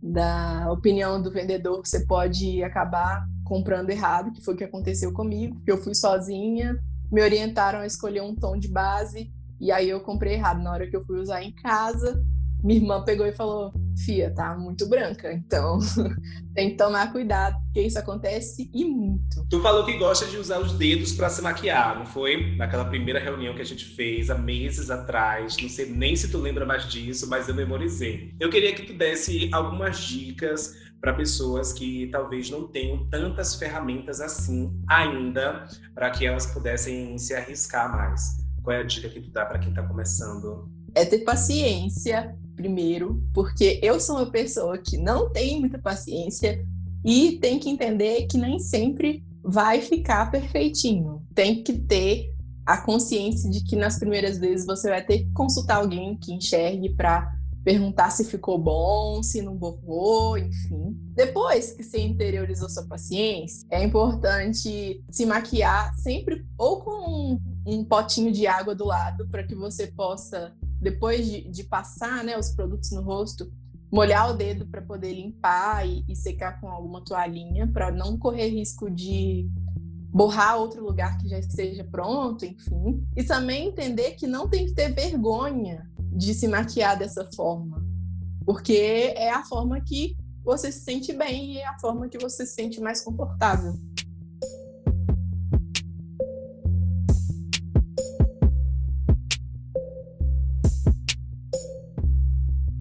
da 0.02 0.72
opinião 0.72 1.22
do 1.22 1.32
vendedor, 1.32 1.86
você 1.86 2.06
pode 2.06 2.64
acabar 2.64 3.28
comprando 3.44 3.90
errado, 3.90 4.32
que 4.32 4.44
foi 4.44 4.54
o 4.54 4.58
que 4.58 4.64
aconteceu 4.64 5.14
comigo, 5.14 5.56
porque 5.56 5.72
eu 5.72 5.78
fui 5.78 5.94
sozinha, 5.94 6.78
me 7.12 7.22
orientaram 7.22 7.80
a 7.80 7.86
escolher 7.86 8.22
um 8.22 8.36
tom 8.36 8.58
de 8.58 8.68
base 8.68 9.32
e 9.60 9.72
aí 9.72 9.90
eu 9.90 10.02
comprei 10.02 10.34
errado. 10.34 10.62
Na 10.62 10.72
hora 10.72 10.90
que 10.90 10.96
eu 10.96 11.06
fui 11.06 11.20
usar 11.20 11.44
em 11.44 11.54
casa 11.54 12.22
minha 12.64 12.80
irmã 12.80 13.04
pegou 13.04 13.26
e 13.26 13.34
falou: 13.34 13.74
Fia, 14.06 14.34
tá 14.34 14.58
muito 14.58 14.88
branca, 14.88 15.34
então 15.34 15.80
tem 16.56 16.72
que 16.72 16.78
tomar 16.78 17.12
cuidado, 17.12 17.56
porque 17.66 17.82
isso 17.82 18.00
acontece 18.00 18.70
e 18.74 18.86
muito. 18.86 19.46
Tu 19.50 19.62
falou 19.62 19.86
que 19.86 19.98
gosta 19.98 20.26
de 20.26 20.38
usar 20.38 20.60
os 20.60 20.72
dedos 20.74 21.12
para 21.12 21.30
se 21.30 21.42
maquiar, 21.42 21.98
não 22.00 22.06
foi? 22.06 22.56
Naquela 22.56 22.86
primeira 22.86 23.20
reunião 23.20 23.54
que 23.54 23.62
a 23.62 23.66
gente 23.66 23.86
fez 23.86 24.30
há 24.30 24.38
meses 24.38 24.90
atrás, 24.90 25.58
não 25.62 25.70
sei 25.70 25.90
nem 25.90 26.16
se 26.16 26.32
tu 26.32 26.38
lembra 26.38 26.66
mais 26.66 26.90
disso, 26.90 27.28
mas 27.30 27.50
eu 27.50 27.56
memorizei. 27.56 28.34
Eu 28.40 28.50
queria 28.50 28.74
que 28.74 28.84
tu 28.84 28.94
desse 28.94 29.50
algumas 29.52 30.00
dicas 30.00 30.74
para 31.02 31.14
pessoas 31.14 31.74
que 31.74 32.08
talvez 32.14 32.50
não 32.50 32.66
tenham 32.66 33.06
tantas 33.10 33.56
ferramentas 33.56 34.22
assim 34.22 34.74
ainda, 34.88 35.68
para 35.94 36.10
que 36.10 36.26
elas 36.26 36.46
pudessem 36.46 37.18
se 37.18 37.34
arriscar 37.34 37.92
mais. 37.92 38.22
Qual 38.64 38.74
é 38.74 38.80
a 38.80 38.84
dica 38.84 39.10
que 39.10 39.20
tu 39.20 39.30
dá 39.30 39.46
para 39.46 39.60
quem 39.60 39.70
está 39.70 39.84
começando? 39.84 40.72
É 40.96 41.04
ter 41.04 41.20
paciência, 41.20 42.34
primeiro, 42.56 43.24
porque 43.34 43.80
eu 43.82 44.00
sou 44.00 44.18
uma 44.18 44.32
pessoa 44.32 44.78
que 44.78 44.98
não 44.98 45.30
tem 45.32 45.60
muita 45.60 45.80
paciência 45.80 46.66
e 47.04 47.34
tem 47.34 47.60
que 47.60 47.70
entender 47.70 48.28
que 48.28 48.38
nem 48.38 48.60
sempre 48.60 49.24
vai 49.44 49.82
ficar 49.82 50.32
perfeitinho. 50.32 51.22
Tem 51.36 51.64
que 51.64 51.74
ter 51.74 52.34
a 52.66 52.78
consciência 52.78 53.50
de 53.50 53.64
que 53.64 53.76
nas 53.76 54.00
primeiras 54.00 54.38
vezes 54.38 54.66
você 54.66 54.90
vai 54.90 55.04
ter 55.04 55.20
que 55.20 55.32
consultar 55.32 55.78
alguém 55.78 56.16
que 56.16 56.34
enxergue 56.34 56.90
para 56.96 57.34
perguntar 57.64 58.10
se 58.10 58.26
ficou 58.26 58.58
bom, 58.58 59.24
se 59.24 59.42
não 59.42 59.56
borrou, 59.56 60.38
enfim. 60.38 60.98
Depois 61.16 61.72
que 61.72 61.84
você 61.84 62.02
interiorizou 62.02 62.70
sua 62.70 62.84
paciência, 62.84 63.66
é 63.72 63.84
importante 63.84 65.02
se 65.10 65.26
maquiar 65.26 65.94
sempre 65.96 66.46
ou 66.58 66.82
com 66.82 67.40
um 67.66 67.84
potinho 67.86 68.32
de 68.32 68.46
água 68.48 68.76
do 68.76 68.86
lado 68.86 69.28
para 69.30 69.44
que 69.44 69.56
você 69.56 69.88
possa 69.88 70.54
depois 70.84 71.26
de, 71.26 71.50
de 71.50 71.64
passar 71.64 72.24
né, 72.24 72.38
os 72.38 72.52
produtos 72.52 72.92
no 72.92 73.02
rosto, 73.02 73.52
molhar 73.92 74.30
o 74.30 74.34
dedo 74.34 74.66
para 74.68 74.82
poder 74.82 75.14
limpar 75.14 75.88
e, 75.88 76.04
e, 76.08 76.16
secar 76.16 76.60
com 76.60 76.68
alguma 76.68 77.04
toalhinha, 77.04 77.68
para 77.68 77.92
não 77.92 78.18
correr 78.18 78.50
risco 78.50 78.90
de 78.92 79.50
borrar 80.12 80.58
outro 80.58 80.84
lugar 80.84 81.18
que 81.18 81.30
já 81.30 81.40
esteja 81.40 81.84
pronto, 81.84 82.46
enfim. 82.46 83.06
E 83.16 83.24
também 83.24 83.68
entender 83.68 84.12
que 84.12 84.28
não 84.28 84.48
tem 84.48 84.66
que 84.66 84.74
ter 84.74 84.94
vergonha 84.94 85.90
de 85.98 86.34
se 86.34 86.48
maquiar 86.48 86.98
dessa 86.98 87.28
forma, 87.36 87.84
porque 88.46 89.14
é 89.16 89.32
a 89.32 89.44
forma 89.44 89.80
que 89.80 90.16
você 90.44 90.72
se 90.72 90.82
sente 90.82 91.14
bem 91.14 91.54
e 91.54 91.58
é 91.60 91.68
a 91.68 91.80
forma 91.80 92.10
que 92.10 92.18
você 92.18 92.46
se 92.46 92.54
sente 92.54 92.82
mais 92.82 93.02
confortável. 93.02 93.74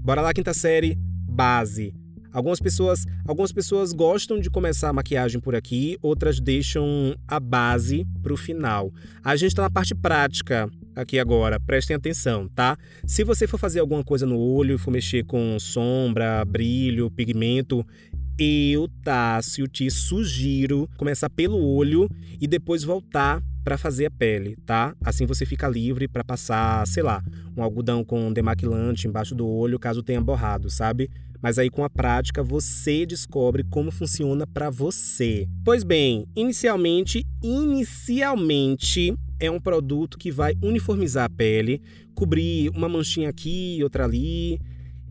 Bora 0.04 0.20
lá, 0.20 0.34
quinta 0.34 0.52
série, 0.52 0.98
base. 1.28 1.94
Algumas 2.32 2.58
pessoas, 2.58 3.06
algumas 3.24 3.52
pessoas 3.52 3.92
gostam 3.92 4.40
de 4.40 4.50
começar 4.50 4.88
a 4.88 4.92
maquiagem 4.92 5.40
por 5.40 5.54
aqui, 5.54 5.96
outras 6.02 6.40
deixam 6.40 7.14
a 7.28 7.38
base 7.38 8.04
para 8.20 8.32
o 8.32 8.36
final. 8.36 8.92
A 9.22 9.36
gente 9.36 9.50
está 9.50 9.62
na 9.62 9.70
parte 9.70 9.94
prática 9.94 10.68
aqui 10.96 11.20
agora, 11.20 11.60
prestem 11.60 11.94
atenção, 11.94 12.48
tá? 12.48 12.76
Se 13.06 13.22
você 13.22 13.46
for 13.46 13.58
fazer 13.58 13.78
alguma 13.78 14.02
coisa 14.02 14.26
no 14.26 14.36
olho, 14.36 14.76
for 14.76 14.90
mexer 14.90 15.24
com 15.24 15.56
sombra, 15.60 16.44
brilho, 16.44 17.08
pigmento, 17.08 17.86
eu, 18.38 18.88
Tássio, 19.02 19.68
te 19.68 19.90
sugiro 19.90 20.88
começar 20.96 21.30
pelo 21.30 21.58
olho 21.58 22.08
e 22.40 22.46
depois 22.46 22.82
voltar 22.82 23.42
para 23.64 23.78
fazer 23.78 24.06
a 24.06 24.10
pele, 24.10 24.56
tá? 24.66 24.94
Assim 25.04 25.26
você 25.26 25.46
fica 25.46 25.68
livre 25.68 26.08
para 26.08 26.24
passar, 26.24 26.86
sei 26.86 27.02
lá, 27.02 27.22
um 27.56 27.62
algodão 27.62 28.04
com 28.04 28.32
demaquilante 28.32 29.06
embaixo 29.06 29.34
do 29.34 29.46
olho 29.46 29.78
caso 29.78 30.02
tenha 30.02 30.20
borrado, 30.20 30.68
sabe? 30.68 31.08
Mas 31.40 31.58
aí 31.58 31.68
com 31.70 31.84
a 31.84 31.90
prática 31.90 32.42
você 32.42 33.04
descobre 33.04 33.64
como 33.64 33.90
funciona 33.90 34.46
para 34.46 34.70
você. 34.70 35.48
Pois 35.64 35.82
bem, 35.84 36.26
inicialmente, 36.36 37.24
inicialmente 37.42 39.14
é 39.40 39.50
um 39.50 39.60
produto 39.60 40.18
que 40.18 40.30
vai 40.30 40.54
uniformizar 40.62 41.24
a 41.24 41.30
pele, 41.30 41.82
cobrir 42.14 42.70
uma 42.70 42.88
manchinha 42.88 43.28
aqui, 43.28 43.80
outra 43.82 44.04
ali, 44.04 44.60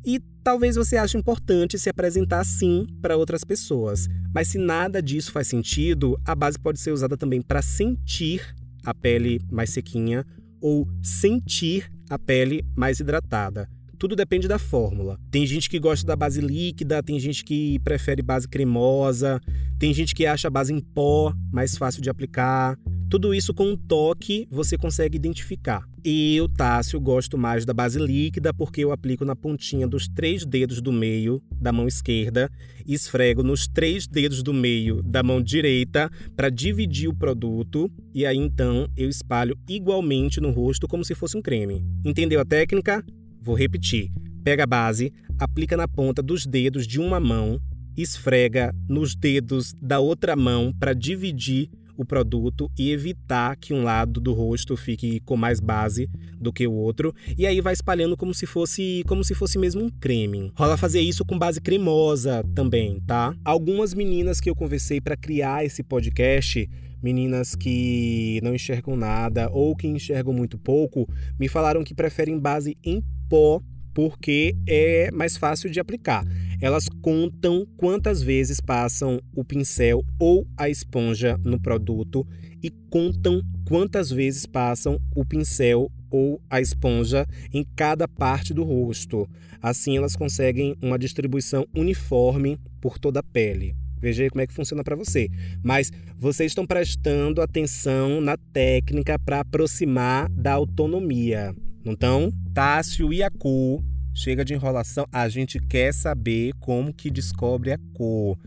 e 0.06 0.20
talvez 0.44 0.76
você 0.76 0.98
ache 0.98 1.18
importante 1.18 1.78
se 1.78 1.90
apresentar 1.90 2.40
assim 2.40 2.86
para 3.02 3.18
outras 3.18 3.44
pessoas. 3.44 4.08
Mas 4.34 4.50
se 4.50 4.58
nada 4.58 5.02
disso 5.02 5.32
faz 5.32 5.48
sentido, 5.48 6.20
a 6.26 6.36
base 6.36 6.60
pode 6.60 6.80
ser 6.80 6.92
usada 6.92 7.18
também 7.18 7.42
para 7.42 7.62
sentir 7.62 8.56
a 8.86 8.94
pele 8.94 9.40
mais 9.52 9.70
sequinha 9.72 10.26
ou 10.60 10.88
sentir 11.02 11.92
a 12.10 12.18
pele 12.18 12.64
mais 12.76 13.00
hidratada. 13.00 13.70
Tudo 14.02 14.16
depende 14.16 14.48
da 14.48 14.58
fórmula. 14.58 15.20
Tem 15.30 15.46
gente 15.46 15.70
que 15.70 15.78
gosta 15.78 16.08
da 16.08 16.16
base 16.16 16.42
líquida, 16.42 17.04
tem 17.04 17.20
gente 17.20 17.44
que 17.46 17.78
prefere 17.84 18.24
base 18.24 18.48
cremosa, 18.48 19.40
tem 19.78 19.94
gente 19.94 20.16
que 20.16 20.26
acha 20.26 20.48
a 20.48 20.52
base 20.52 20.74
em 20.74 20.80
pó 20.80 21.32
mais 21.54 21.78
fácil 21.78 22.02
de 22.02 22.10
aplicar. 22.10 22.76
Tudo 23.08 23.32
isso 23.32 23.54
com 23.54 23.74
um 23.74 23.78
toque 23.78 24.48
você 24.50 24.76
consegue 24.76 25.18
identificar. 25.18 25.84
Eu, 26.04 26.50
Tássio, 26.50 27.00
gosto 27.00 27.38
mais 27.38 27.64
da 27.64 27.76
base 27.76 28.00
líquida 28.00 28.52
porque 28.52 28.84
eu 28.84 28.92
aplico 28.92 29.24
na 29.24 29.36
pontinha 29.36 29.88
dos 29.88 30.08
três 30.08 30.48
dedos 30.48 30.82
do 30.82 30.92
meio 30.92 31.40
da 31.52 31.72
mão 31.72 31.88
esquerda 31.88 32.50
e 32.84 32.96
esfrego 32.96 33.44
nos 33.44 33.68
três 33.68 34.08
dedos 34.08 34.42
do 34.42 34.52
meio 34.52 35.04
da 35.04 35.22
mão 35.22 35.40
direita 35.40 36.10
para 36.36 36.50
dividir 36.50 37.08
o 37.08 37.14
produto 37.14 37.88
e 38.16 38.26
aí 38.26 38.38
então 38.38 38.90
eu 38.98 39.08
espalho 39.08 39.56
igualmente 39.70 40.42
no 40.42 40.50
rosto 40.50 40.88
como 40.88 41.06
se 41.06 41.14
fosse 41.14 41.38
um 41.38 41.42
creme. 41.42 41.86
Entendeu 42.04 42.40
a 42.40 42.46
técnica? 42.46 43.06
Vou 43.42 43.56
repetir. 43.56 44.12
Pega 44.44 44.64
a 44.64 44.68
base, 44.68 45.12
aplica 45.40 45.76
na 45.76 45.88
ponta 45.88 46.22
dos 46.22 46.46
dedos 46.46 46.86
de 46.86 47.00
uma 47.00 47.20
mão, 47.20 47.60
esfrega 47.98 48.74
nos 48.88 49.16
dedos 49.16 49.74
da 49.82 50.00
outra 50.00 50.36
mão 50.36 50.74
para 50.80 50.94
dividir 50.94 51.70
o 51.98 52.06
produto 52.06 52.72
e 52.78 52.92
evitar 52.92 53.56
que 53.56 53.74
um 53.74 53.84
lado 53.84 54.20
do 54.20 54.34
rosto 54.34 54.76
fique 54.76 55.20
com 55.22 55.38
mais 55.38 55.60
base 55.60 56.10
do 56.40 56.52
que 56.52 56.66
o 56.66 56.72
outro 56.72 57.14
e 57.38 57.46
aí 57.46 57.62
vai 57.62 57.74
espalhando 57.74 58.18
como 58.18 58.34
se 58.34 58.46
fosse 58.46 59.04
como 59.08 59.24
se 59.24 59.36
fosse 59.36 59.60
mesmo 59.60 59.84
um 59.84 59.90
creme. 59.90 60.52
Rola 60.56 60.78
fazer 60.78 61.02
isso 61.02 61.24
com 61.24 61.38
base 61.38 61.62
cremosa 61.62 62.44
também, 62.56 63.00
tá? 63.02 63.36
Algumas 63.46 63.94
meninas 63.94 64.40
que 64.40 64.50
eu 64.50 64.56
conversei 64.56 65.00
para 65.00 65.18
criar 65.18 65.64
esse 65.66 65.84
podcast 65.84 66.68
meninas 67.02 67.56
que 67.56 68.40
não 68.44 68.54
enxergam 68.54 68.96
nada 68.96 69.50
ou 69.52 69.76
que 69.76 69.88
enxergam 69.88 70.34
muito 70.34 70.58
pouco 70.58 71.08
me 71.40 71.48
falaram 71.48 71.84
que 71.84 71.94
preferem 71.94 72.40
base 72.40 72.78
em 72.84 73.04
pó 73.30 73.62
porque 73.94 74.56
é 74.68 75.12
mais 75.12 75.38
fácil 75.38 75.70
de 75.70 75.80
aplicar. 75.80 76.26
Elas 76.62 76.88
contam 77.02 77.66
quantas 77.76 78.22
vezes 78.22 78.62
passam 78.62 79.20
o 79.36 79.44
pincel 79.44 80.04
ou 80.20 80.48
a 80.56 80.70
esponja 80.70 81.38
no 81.44 81.60
produto 81.60 82.26
e 82.64 82.70
contam 82.90 83.42
quantas 83.68 84.12
vezes 84.12 84.46
passam 84.46 85.00
o 85.16 85.26
pincel 85.26 85.92
ou 86.10 86.42
a 86.50 86.62
esponja 86.62 87.26
em 87.54 87.66
cada 87.76 88.08
parte 88.08 88.54
do 88.54 88.64
rosto. 88.64 89.28
Assim, 89.62 89.98
elas 89.98 90.16
conseguem 90.16 90.76
uma 90.82 91.00
distribuição 91.00 91.66
uniforme 91.76 92.60
por 92.80 93.00
toda 93.00 93.22
a 93.22 93.24
pele. 93.24 93.76
Veja 94.02 94.24
aí 94.24 94.30
como 94.30 94.42
é 94.42 94.48
que 94.48 94.54
funciona 94.54 94.84
para 94.84 94.96
você. 94.96 95.30
Mas 95.64 95.92
vocês 96.18 96.52
estão 96.52 96.66
prestando 96.66 97.42
atenção 97.42 98.20
na 98.20 98.36
técnica 98.38 99.20
para 99.20 99.42
aproximar 99.42 100.30
da 100.30 100.54
autonomia, 100.54 101.56
não 101.86 101.94
estão? 101.94 102.32
Tássio 102.54 103.14
e 103.14 103.22
a 103.22 103.30
cor, 103.30 103.84
chega 104.14 104.44
de 104.44 104.54
enrolação. 104.54 105.06
A 105.12 105.30
gente 105.30 105.60
quer 105.60 105.94
saber 105.94 106.54
como 106.60 106.94
que 106.94 107.10
descobre 107.10 107.72
a 107.72 107.78
cor. 107.94 108.38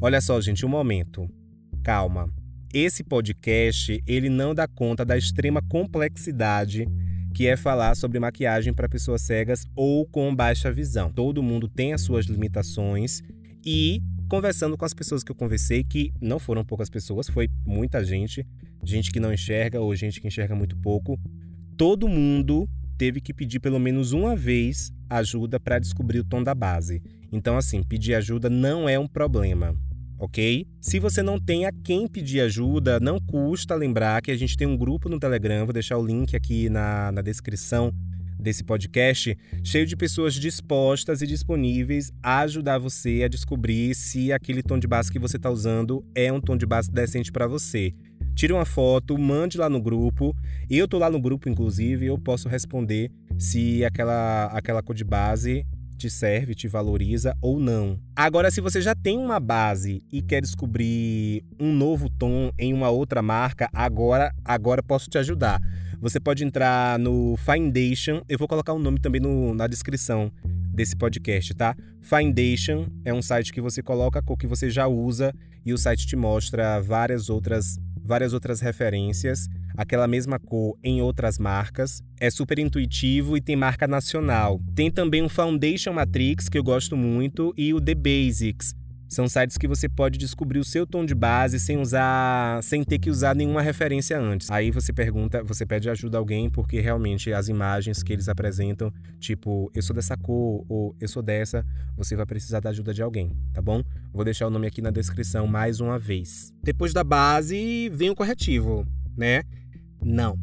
Olha 0.00 0.20
só, 0.20 0.40
gente, 0.40 0.64
um 0.64 0.68
momento. 0.68 1.28
Calma. 1.82 2.30
Esse 2.72 3.02
podcast, 3.02 4.02
ele 4.06 4.28
não 4.28 4.54
dá 4.54 4.68
conta 4.68 5.04
da 5.04 5.16
extrema 5.16 5.62
complexidade 5.62 6.86
que 7.34 7.46
é 7.46 7.56
falar 7.56 7.94
sobre 7.94 8.18
maquiagem 8.18 8.72
para 8.72 8.88
pessoas 8.88 9.22
cegas 9.22 9.64
ou 9.76 10.04
com 10.06 10.34
baixa 10.34 10.72
visão. 10.72 11.10
Todo 11.10 11.42
mundo 11.42 11.68
tem 11.68 11.92
as 11.92 12.02
suas 12.02 12.26
limitações 12.26 13.22
e 13.64 14.02
conversando 14.28 14.76
com 14.76 14.84
as 14.84 14.94
pessoas 14.94 15.24
que 15.24 15.32
eu 15.32 15.34
conversei, 15.34 15.82
que 15.82 16.12
não 16.20 16.38
foram 16.38 16.64
poucas 16.64 16.90
pessoas, 16.90 17.28
foi 17.28 17.48
muita 17.66 18.04
gente, 18.04 18.46
gente 18.84 19.10
que 19.10 19.18
não 19.18 19.32
enxerga 19.32 19.80
ou 19.80 19.94
gente 19.96 20.20
que 20.20 20.28
enxerga 20.28 20.54
muito 20.54 20.76
pouco, 20.76 21.18
todo 21.76 22.06
mundo 22.06 22.68
teve 22.98 23.20
que 23.20 23.32
pedir 23.32 23.60
pelo 23.60 23.78
menos 23.78 24.12
uma 24.12 24.36
vez 24.36 24.92
ajuda 25.08 25.58
para 25.58 25.78
descobrir 25.78 26.18
o 26.18 26.24
tom 26.24 26.42
da 26.42 26.54
base. 26.54 27.02
Então, 27.32 27.56
assim, 27.56 27.82
pedir 27.82 28.14
ajuda 28.14 28.50
não 28.50 28.88
é 28.88 28.98
um 28.98 29.06
problema, 29.06 29.74
ok? 30.18 30.66
Se 30.80 30.98
você 30.98 31.22
não 31.22 31.38
tem 31.38 31.64
a 31.64 31.72
quem 31.72 32.06
pedir 32.06 32.40
ajuda, 32.40 33.00
não 33.00 33.18
custa 33.18 33.74
lembrar 33.74 34.20
que 34.20 34.30
a 34.30 34.36
gente 34.36 34.56
tem 34.56 34.66
um 34.66 34.76
grupo 34.76 35.08
no 35.08 35.18
Telegram, 35.18 35.64
vou 35.64 35.72
deixar 35.72 35.96
o 35.96 36.04
link 36.04 36.36
aqui 36.36 36.68
na, 36.68 37.12
na 37.12 37.22
descrição 37.22 37.92
desse 38.48 38.64
podcast, 38.64 39.36
cheio 39.62 39.84
de 39.84 39.94
pessoas 39.94 40.32
dispostas 40.32 41.20
e 41.20 41.26
disponíveis 41.26 42.10
a 42.22 42.40
ajudar 42.40 42.78
você 42.78 43.22
a 43.22 43.28
descobrir 43.28 43.94
se 43.94 44.32
aquele 44.32 44.62
tom 44.62 44.78
de 44.78 44.86
base 44.86 45.12
que 45.12 45.18
você 45.18 45.36
está 45.36 45.50
usando 45.50 46.02
é 46.14 46.32
um 46.32 46.40
tom 46.40 46.56
de 46.56 46.64
base 46.64 46.90
decente 46.90 47.30
para 47.30 47.46
você. 47.46 47.92
Tire 48.34 48.54
uma 48.54 48.64
foto, 48.64 49.18
mande 49.18 49.58
lá 49.58 49.68
no 49.68 49.82
grupo. 49.82 50.34
Eu 50.70 50.88
tô 50.88 50.96
lá 50.96 51.10
no 51.10 51.20
grupo, 51.20 51.46
inclusive, 51.46 52.06
eu 52.06 52.16
posso 52.16 52.48
responder 52.48 53.10
se 53.38 53.84
aquela, 53.84 54.46
aquela 54.46 54.82
cor 54.82 54.94
de 54.94 55.04
base 55.04 55.66
te 55.98 56.08
serve, 56.08 56.54
te 56.54 56.66
valoriza 56.66 57.36
ou 57.42 57.60
não. 57.60 58.00
Agora, 58.16 58.50
se 58.50 58.62
você 58.62 58.80
já 58.80 58.94
tem 58.94 59.18
uma 59.18 59.38
base 59.38 60.00
e 60.10 60.22
quer 60.22 60.40
descobrir 60.40 61.44
um 61.60 61.74
novo 61.74 62.08
tom 62.08 62.50
em 62.58 62.72
uma 62.72 62.88
outra 62.88 63.20
marca, 63.20 63.68
agora, 63.74 64.32
agora 64.42 64.82
posso 64.82 65.10
te 65.10 65.18
ajudar. 65.18 65.60
Você 66.00 66.20
pode 66.20 66.44
entrar 66.44 66.96
no 66.98 67.36
Foundation, 67.38 68.22
eu 68.28 68.38
vou 68.38 68.46
colocar 68.46 68.72
o 68.72 68.76
um 68.76 68.78
nome 68.78 69.00
também 69.00 69.20
no, 69.20 69.52
na 69.52 69.66
descrição 69.66 70.30
desse 70.72 70.94
podcast, 70.94 71.52
tá? 71.54 71.74
Foundation 72.00 72.86
é 73.04 73.12
um 73.12 73.20
site 73.20 73.52
que 73.52 73.60
você 73.60 73.82
coloca 73.82 74.20
a 74.20 74.22
cor 74.22 74.36
que 74.36 74.46
você 74.46 74.70
já 74.70 74.86
usa 74.86 75.34
e 75.66 75.72
o 75.72 75.78
site 75.78 76.06
te 76.06 76.14
mostra 76.14 76.80
várias 76.80 77.28
outras 77.28 77.78
várias 78.08 78.32
outras 78.32 78.60
referências, 78.60 79.48
aquela 79.76 80.08
mesma 80.08 80.38
cor 80.38 80.78
em 80.82 81.02
outras 81.02 81.38
marcas. 81.38 82.02
É 82.18 82.30
super 82.30 82.58
intuitivo 82.58 83.36
e 83.36 83.40
tem 83.40 83.54
marca 83.54 83.86
nacional. 83.86 84.60
Tem 84.74 84.90
também 84.90 85.22
o 85.22 85.28
Foundation 85.28 85.92
Matrix, 85.92 86.48
que 86.48 86.56
eu 86.56 86.64
gosto 86.64 86.96
muito, 86.96 87.52
e 87.54 87.74
o 87.74 87.80
The 87.80 87.94
Basics, 87.94 88.74
são 89.08 89.26
sites 89.26 89.56
que 89.56 89.66
você 89.66 89.88
pode 89.88 90.18
descobrir 90.18 90.58
o 90.58 90.64
seu 90.64 90.86
tom 90.86 91.04
de 91.04 91.14
base 91.14 91.58
sem 91.58 91.78
usar, 91.78 92.62
sem 92.62 92.84
ter 92.84 92.98
que 92.98 93.08
usar 93.08 93.34
nenhuma 93.34 93.62
referência 93.62 94.18
antes. 94.18 94.50
Aí 94.50 94.70
você 94.70 94.92
pergunta, 94.92 95.42
você 95.42 95.64
pede 95.64 95.88
ajuda 95.88 96.18
a 96.18 96.20
alguém 96.20 96.50
porque 96.50 96.80
realmente 96.80 97.32
as 97.32 97.48
imagens 97.48 98.02
que 98.02 98.12
eles 98.12 98.28
apresentam, 98.28 98.92
tipo, 99.18 99.70
eu 99.74 99.82
sou 99.82 99.96
dessa 99.96 100.16
cor 100.16 100.64
ou 100.68 100.94
eu 101.00 101.08
sou 101.08 101.22
dessa, 101.22 101.64
você 101.96 102.14
vai 102.14 102.26
precisar 102.26 102.60
da 102.60 102.70
ajuda 102.70 102.92
de 102.92 103.02
alguém, 103.02 103.34
tá 103.52 103.62
bom? 103.62 103.82
Vou 104.12 104.24
deixar 104.24 104.46
o 104.46 104.50
nome 104.50 104.66
aqui 104.66 104.82
na 104.82 104.90
descrição 104.90 105.46
mais 105.46 105.80
uma 105.80 105.98
vez. 105.98 106.52
Depois 106.62 106.92
da 106.92 107.02
base, 107.02 107.88
vem 107.92 108.10
o 108.10 108.14
corretivo, 108.14 108.86
né? 109.16 109.42
Não. 110.02 110.38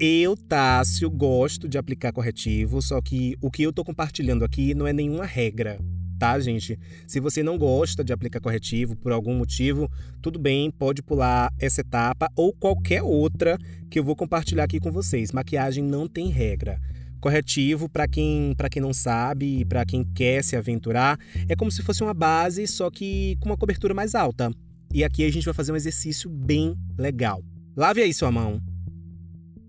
Eu, 0.00 0.36
Tássio, 0.36 1.10
gosto 1.10 1.68
de 1.68 1.76
aplicar 1.76 2.12
corretivo, 2.12 2.80
só 2.80 3.00
que 3.00 3.36
o 3.40 3.50
que 3.50 3.64
eu 3.64 3.72
tô 3.72 3.84
compartilhando 3.84 4.44
aqui 4.44 4.72
não 4.72 4.86
é 4.86 4.92
nenhuma 4.92 5.24
regra, 5.24 5.76
tá, 6.18 6.38
gente? 6.40 6.78
Se 7.06 7.20
você 7.20 7.42
não 7.42 7.56
gosta 7.56 8.02
de 8.02 8.12
aplicar 8.12 8.40
corretivo 8.40 8.96
por 8.96 9.12
algum 9.12 9.34
motivo, 9.34 9.90
tudo 10.20 10.38
bem, 10.38 10.70
pode 10.70 11.02
pular 11.02 11.52
essa 11.58 11.80
etapa 11.80 12.30
ou 12.34 12.52
qualquer 12.52 13.02
outra 13.02 13.56
que 13.90 13.98
eu 13.98 14.04
vou 14.04 14.16
compartilhar 14.16 14.64
aqui 14.64 14.80
com 14.80 14.90
vocês. 14.90 15.32
Maquiagem 15.32 15.84
não 15.84 16.08
tem 16.08 16.28
regra. 16.28 16.80
Corretivo, 17.20 17.88
para 17.88 18.06
quem, 18.06 18.54
quem 18.70 18.82
não 18.82 18.92
sabe, 18.92 19.64
para 19.64 19.84
quem 19.84 20.04
quer 20.04 20.42
se 20.44 20.54
aventurar, 20.54 21.18
é 21.48 21.56
como 21.56 21.70
se 21.70 21.82
fosse 21.82 22.02
uma 22.02 22.14
base, 22.14 22.66
só 22.66 22.90
que 22.90 23.36
com 23.40 23.48
uma 23.48 23.56
cobertura 23.56 23.92
mais 23.92 24.14
alta. 24.14 24.52
E 24.92 25.04
aqui 25.04 25.24
a 25.24 25.30
gente 25.30 25.44
vai 25.44 25.54
fazer 25.54 25.72
um 25.72 25.76
exercício 25.76 26.30
bem 26.30 26.76
legal. 26.96 27.42
Lave 27.76 28.02
aí 28.02 28.14
sua 28.14 28.30
mão. 28.30 28.60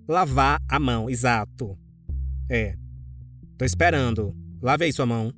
Lavar 0.07 0.62
a 0.67 0.79
mão, 0.79 1.09
exato. 1.09 1.77
É. 2.49 2.75
Tô 3.57 3.65
esperando. 3.65 4.35
Lave 4.62 4.85
aí 4.85 4.93
sua 4.93 5.05
mão. 5.05 5.33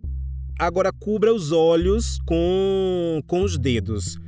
Agora 0.62 0.92
cubra 0.94 1.34
os 1.34 1.52
olhos 1.52 2.20
com, 2.24 3.20
com 3.26 3.42
os 3.42 3.58
dedos. 3.58 4.20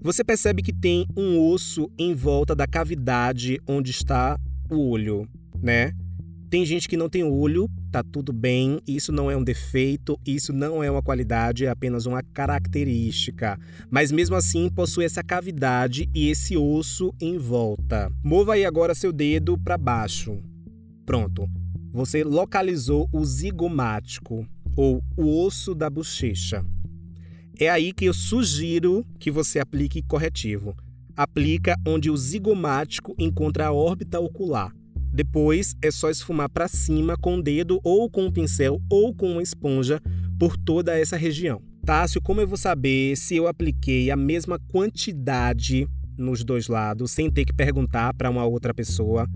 Você 0.00 0.24
percebe 0.24 0.60
que 0.60 0.72
tem 0.72 1.06
um 1.16 1.38
osso 1.38 1.88
em 1.96 2.12
volta 2.12 2.56
da 2.56 2.66
cavidade 2.66 3.60
onde 3.68 3.92
está 3.92 4.36
o 4.68 4.90
olho, 4.90 5.28
né? 5.62 5.92
Tem 6.50 6.66
gente 6.66 6.88
que 6.88 6.96
não 6.96 7.08
tem 7.08 7.22
olho, 7.22 7.70
tá 7.92 8.02
tudo 8.02 8.32
bem, 8.32 8.80
isso 8.84 9.12
não 9.12 9.30
é 9.30 9.36
um 9.36 9.44
defeito, 9.44 10.18
isso 10.26 10.52
não 10.52 10.82
é 10.82 10.90
uma 10.90 11.04
qualidade, 11.04 11.66
é 11.66 11.68
apenas 11.68 12.04
uma 12.04 12.20
característica. 12.20 13.56
Mas 13.88 14.10
mesmo 14.10 14.34
assim 14.34 14.68
possui 14.68 15.04
essa 15.04 15.22
cavidade 15.22 16.10
e 16.12 16.28
esse 16.28 16.56
osso 16.56 17.14
em 17.20 17.38
volta. 17.38 18.10
Mova 18.24 18.54
aí 18.54 18.64
agora 18.64 18.92
seu 18.92 19.12
dedo 19.12 19.56
para 19.56 19.78
baixo. 19.78 20.42
Pronto. 21.04 21.48
Você 21.92 22.24
localizou 22.24 23.08
o 23.12 23.24
zigomático 23.24 24.44
ou 24.76 25.02
o 25.16 25.44
osso 25.44 25.74
da 25.74 25.88
bochecha. 25.88 26.64
É 27.58 27.70
aí 27.70 27.92
que 27.92 28.04
eu 28.04 28.12
sugiro 28.12 29.04
que 29.18 29.30
você 29.30 29.58
aplique 29.58 30.02
corretivo. 30.02 30.76
Aplica 31.16 31.74
onde 31.86 32.10
o 32.10 32.16
zigomático 32.16 33.14
encontra 33.18 33.68
a 33.68 33.72
órbita 33.72 34.20
ocular. 34.20 34.70
Depois 35.10 35.74
é 35.80 35.90
só 35.90 36.10
esfumar 36.10 36.50
para 36.50 36.68
cima 36.68 37.16
com 37.16 37.38
o 37.38 37.42
dedo 37.42 37.80
ou 37.82 38.10
com 38.10 38.26
um 38.26 38.30
pincel 38.30 38.78
ou 38.90 39.14
com 39.14 39.32
uma 39.32 39.42
esponja 39.42 39.98
por 40.38 40.58
toda 40.58 40.98
essa 40.98 41.16
região. 41.16 41.62
Tássio, 41.86 42.20
como 42.20 42.42
eu 42.42 42.46
vou 42.46 42.58
saber 42.58 43.16
se 43.16 43.36
eu 43.36 43.46
apliquei 43.46 44.10
a 44.10 44.16
mesma 44.16 44.58
quantidade 44.58 45.88
nos 46.18 46.44
dois 46.44 46.68
lados 46.68 47.12
sem 47.12 47.30
ter 47.30 47.46
que 47.46 47.54
perguntar 47.54 48.12
para 48.12 48.28
uma 48.28 48.44
outra 48.44 48.74
pessoa? 48.74 49.26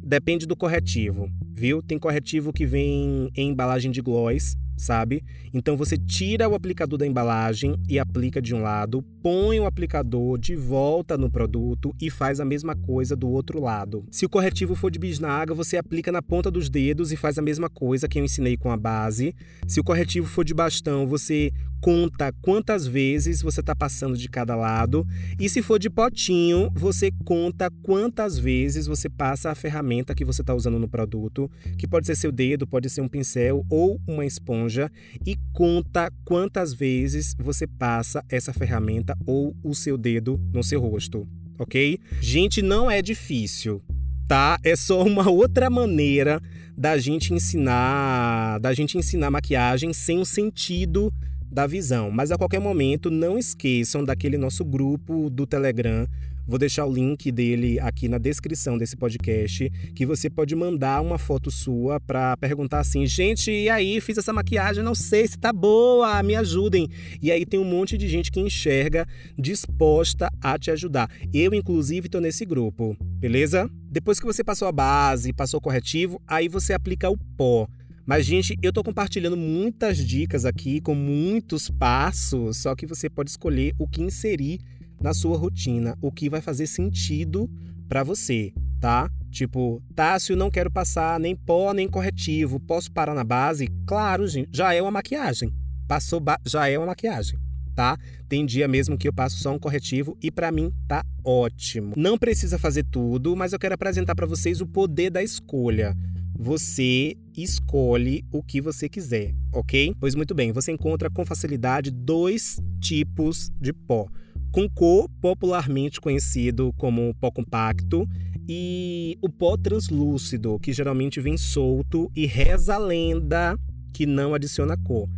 Depende 0.00 0.46
do 0.46 0.54
corretivo, 0.54 1.28
viu? 1.52 1.82
Tem 1.82 1.98
corretivo 1.98 2.52
que 2.52 2.64
vem 2.64 3.28
em 3.34 3.50
embalagem 3.50 3.90
de 3.90 4.00
gloss 4.00 4.54
sabe? 4.76 5.24
Então 5.52 5.76
você 5.76 5.96
tira 5.96 6.48
o 6.48 6.54
aplicador 6.54 6.98
da 6.98 7.06
embalagem 7.06 7.76
e 7.88 7.98
aplica 7.98 8.40
de 8.40 8.54
um 8.54 8.62
lado, 8.62 9.02
põe 9.22 9.58
o 9.58 9.66
aplicador 9.66 10.38
de 10.38 10.54
volta 10.54 11.16
no 11.16 11.30
produto 11.30 11.94
e 12.00 12.10
faz 12.10 12.40
a 12.40 12.44
mesma 12.44 12.76
coisa 12.76 13.16
do 13.16 13.28
outro 13.28 13.60
lado. 13.60 14.04
Se 14.10 14.26
o 14.26 14.28
corretivo 14.28 14.74
for 14.74 14.90
de 14.90 14.98
bisnaga, 14.98 15.54
você 15.54 15.76
aplica 15.76 16.12
na 16.12 16.22
ponta 16.22 16.50
dos 16.50 16.68
dedos 16.68 17.12
e 17.12 17.16
faz 17.16 17.38
a 17.38 17.42
mesma 17.42 17.68
coisa 17.68 18.08
que 18.08 18.18
eu 18.18 18.24
ensinei 18.24 18.56
com 18.56 18.70
a 18.70 18.76
base. 18.76 19.34
Se 19.66 19.80
o 19.80 19.84
corretivo 19.84 20.26
for 20.26 20.44
de 20.44 20.54
bastão, 20.54 21.06
você 21.06 21.52
conta 21.80 22.32
quantas 22.42 22.86
vezes 22.86 23.42
você 23.42 23.60
está 23.60 23.74
passando 23.74 24.16
de 24.16 24.28
cada 24.28 24.54
lado. 24.54 25.06
E 25.38 25.48
se 25.48 25.62
for 25.62 25.78
de 25.78 25.90
potinho, 25.90 26.70
você 26.74 27.10
conta 27.24 27.70
quantas 27.82 28.38
vezes 28.38 28.86
você 28.86 29.08
passa 29.08 29.50
a 29.50 29.54
ferramenta 29.54 30.14
que 30.14 30.24
você 30.24 30.42
está 30.42 30.54
usando 30.54 30.78
no 30.78 30.88
produto, 30.88 31.50
que 31.78 31.86
pode 31.86 32.06
ser 32.06 32.16
seu 32.16 32.32
dedo, 32.32 32.66
pode 32.66 32.88
ser 32.90 33.00
um 33.00 33.08
pincel 33.08 33.64
ou 33.70 34.00
uma 34.06 34.24
esponja, 34.24 34.90
e 35.24 35.36
conta 35.52 36.12
quantas 36.24 36.72
vezes 36.72 37.34
você 37.38 37.66
passa 37.66 38.24
essa 38.28 38.52
ferramenta 38.52 39.16
ou 39.26 39.54
o 39.62 39.74
seu 39.74 39.96
dedo 39.96 40.40
no 40.52 40.62
seu 40.62 40.80
rosto, 40.80 41.26
ok? 41.58 41.98
Gente, 42.20 42.62
não 42.62 42.90
é 42.90 43.00
difícil 43.02 43.82
tá? 44.26 44.58
É 44.62 44.74
só 44.74 45.02
uma 45.02 45.30
outra 45.30 45.70
maneira 45.70 46.40
da 46.76 46.98
gente 46.98 47.32
ensinar, 47.32 48.58
da 48.58 48.74
gente 48.74 48.98
ensinar 48.98 49.30
maquiagem 49.30 49.92
sem 49.92 50.18
um 50.18 50.24
sentido 50.24 51.12
da 51.50 51.66
visão. 51.66 52.10
Mas 52.10 52.30
a 52.30 52.36
qualquer 52.36 52.60
momento, 52.60 53.10
não 53.10 53.38
esqueçam 53.38 54.04
daquele 54.04 54.36
nosso 54.36 54.64
grupo 54.64 55.30
do 55.30 55.46
Telegram. 55.46 56.06
Vou 56.48 56.60
deixar 56.60 56.86
o 56.86 56.92
link 56.92 57.32
dele 57.32 57.80
aqui 57.80 58.08
na 58.08 58.18
descrição 58.18 58.78
desse 58.78 58.96
podcast, 58.96 59.68
que 59.96 60.06
você 60.06 60.30
pode 60.30 60.54
mandar 60.54 61.02
uma 61.02 61.18
foto 61.18 61.50
sua 61.50 61.98
para 61.98 62.36
perguntar 62.36 62.78
assim: 62.78 63.04
"Gente, 63.04 63.50
e 63.50 63.68
aí, 63.68 64.00
fiz 64.00 64.16
essa 64.16 64.32
maquiagem, 64.32 64.84
não 64.84 64.94
sei 64.94 65.26
se 65.26 65.36
tá 65.36 65.52
boa, 65.52 66.22
me 66.22 66.36
ajudem". 66.36 66.88
E 67.20 67.32
aí 67.32 67.44
tem 67.44 67.58
um 67.58 67.64
monte 67.64 67.98
de 67.98 68.06
gente 68.06 68.30
que 68.30 68.38
enxerga 68.38 69.04
disposta 69.36 70.30
a 70.40 70.56
te 70.56 70.70
ajudar. 70.70 71.10
Eu 71.34 71.52
inclusive 71.52 72.08
tô 72.08 72.20
nesse 72.20 72.44
grupo, 72.44 72.96
beleza? 73.00 73.68
Depois 73.90 74.20
que 74.20 74.26
você 74.26 74.44
passou 74.44 74.68
a 74.68 74.72
base, 74.72 75.32
passou 75.32 75.58
o 75.58 75.62
corretivo, 75.62 76.22
aí 76.28 76.48
você 76.48 76.72
aplica 76.72 77.10
o 77.10 77.18
pó. 77.36 77.66
Mas, 78.06 78.24
gente, 78.24 78.56
eu 78.62 78.68
estou 78.68 78.84
compartilhando 78.84 79.36
muitas 79.36 79.98
dicas 79.98 80.44
aqui 80.44 80.80
com 80.80 80.94
muitos 80.94 81.68
passos, 81.68 82.58
só 82.58 82.72
que 82.76 82.86
você 82.86 83.10
pode 83.10 83.30
escolher 83.30 83.74
o 83.80 83.88
que 83.88 84.00
inserir 84.00 84.60
na 85.00 85.12
sua 85.12 85.36
rotina, 85.36 85.98
o 86.00 86.12
que 86.12 86.30
vai 86.30 86.40
fazer 86.40 86.68
sentido 86.68 87.50
para 87.88 88.04
você, 88.04 88.52
tá? 88.80 89.10
Tipo, 89.28 89.82
Tássio, 89.92 90.36
não 90.36 90.52
quero 90.52 90.70
passar 90.70 91.18
nem 91.18 91.34
pó 91.34 91.72
nem 91.74 91.88
corretivo, 91.88 92.60
posso 92.60 92.92
parar 92.92 93.12
na 93.12 93.24
base? 93.24 93.66
Claro, 93.84 94.24
gente, 94.28 94.50
já 94.52 94.72
é 94.72 94.80
uma 94.80 94.92
maquiagem. 94.92 95.52
Passou, 95.88 96.22
já 96.46 96.68
é 96.68 96.78
uma 96.78 96.86
maquiagem, 96.86 97.40
tá? 97.74 97.98
Tem 98.28 98.46
dia 98.46 98.68
mesmo 98.68 98.96
que 98.96 99.08
eu 99.08 99.12
passo 99.12 99.38
só 99.38 99.52
um 99.52 99.58
corretivo 99.58 100.16
e 100.22 100.30
para 100.30 100.52
mim 100.52 100.72
tá 100.86 101.04
ótimo. 101.24 101.92
Não 101.96 102.16
precisa 102.16 102.56
fazer 102.56 102.84
tudo, 102.84 103.34
mas 103.34 103.52
eu 103.52 103.58
quero 103.58 103.74
apresentar 103.74 104.14
para 104.14 104.26
vocês 104.26 104.60
o 104.60 104.66
poder 104.66 105.10
da 105.10 105.24
escolha 105.24 105.92
você 106.38 107.16
escolhe 107.36 108.24
o 108.30 108.42
que 108.42 108.60
você 108.60 108.88
quiser, 108.88 109.34
ok? 109.52 109.94
Pois 109.98 110.14
muito 110.14 110.34
bem, 110.34 110.52
você 110.52 110.72
encontra 110.72 111.10
com 111.10 111.24
facilidade 111.24 111.90
dois 111.90 112.58
tipos 112.80 113.50
de 113.60 113.72
pó. 113.72 114.06
Com 114.52 114.68
cor, 114.68 115.08
popularmente 115.20 116.00
conhecido 116.00 116.72
como 116.76 117.14
pó 117.20 117.30
compacto, 117.30 118.08
e 118.48 119.18
o 119.20 119.28
pó 119.28 119.56
translúcido, 119.56 120.58
que 120.60 120.72
geralmente 120.72 121.20
vem 121.20 121.36
solto 121.36 122.10
e 122.14 122.26
reza 122.26 122.74
a 122.74 122.78
lenda 122.78 123.58
que 123.92 124.06
não 124.06 124.34
adiciona 124.34 124.76
cor. 124.76 125.08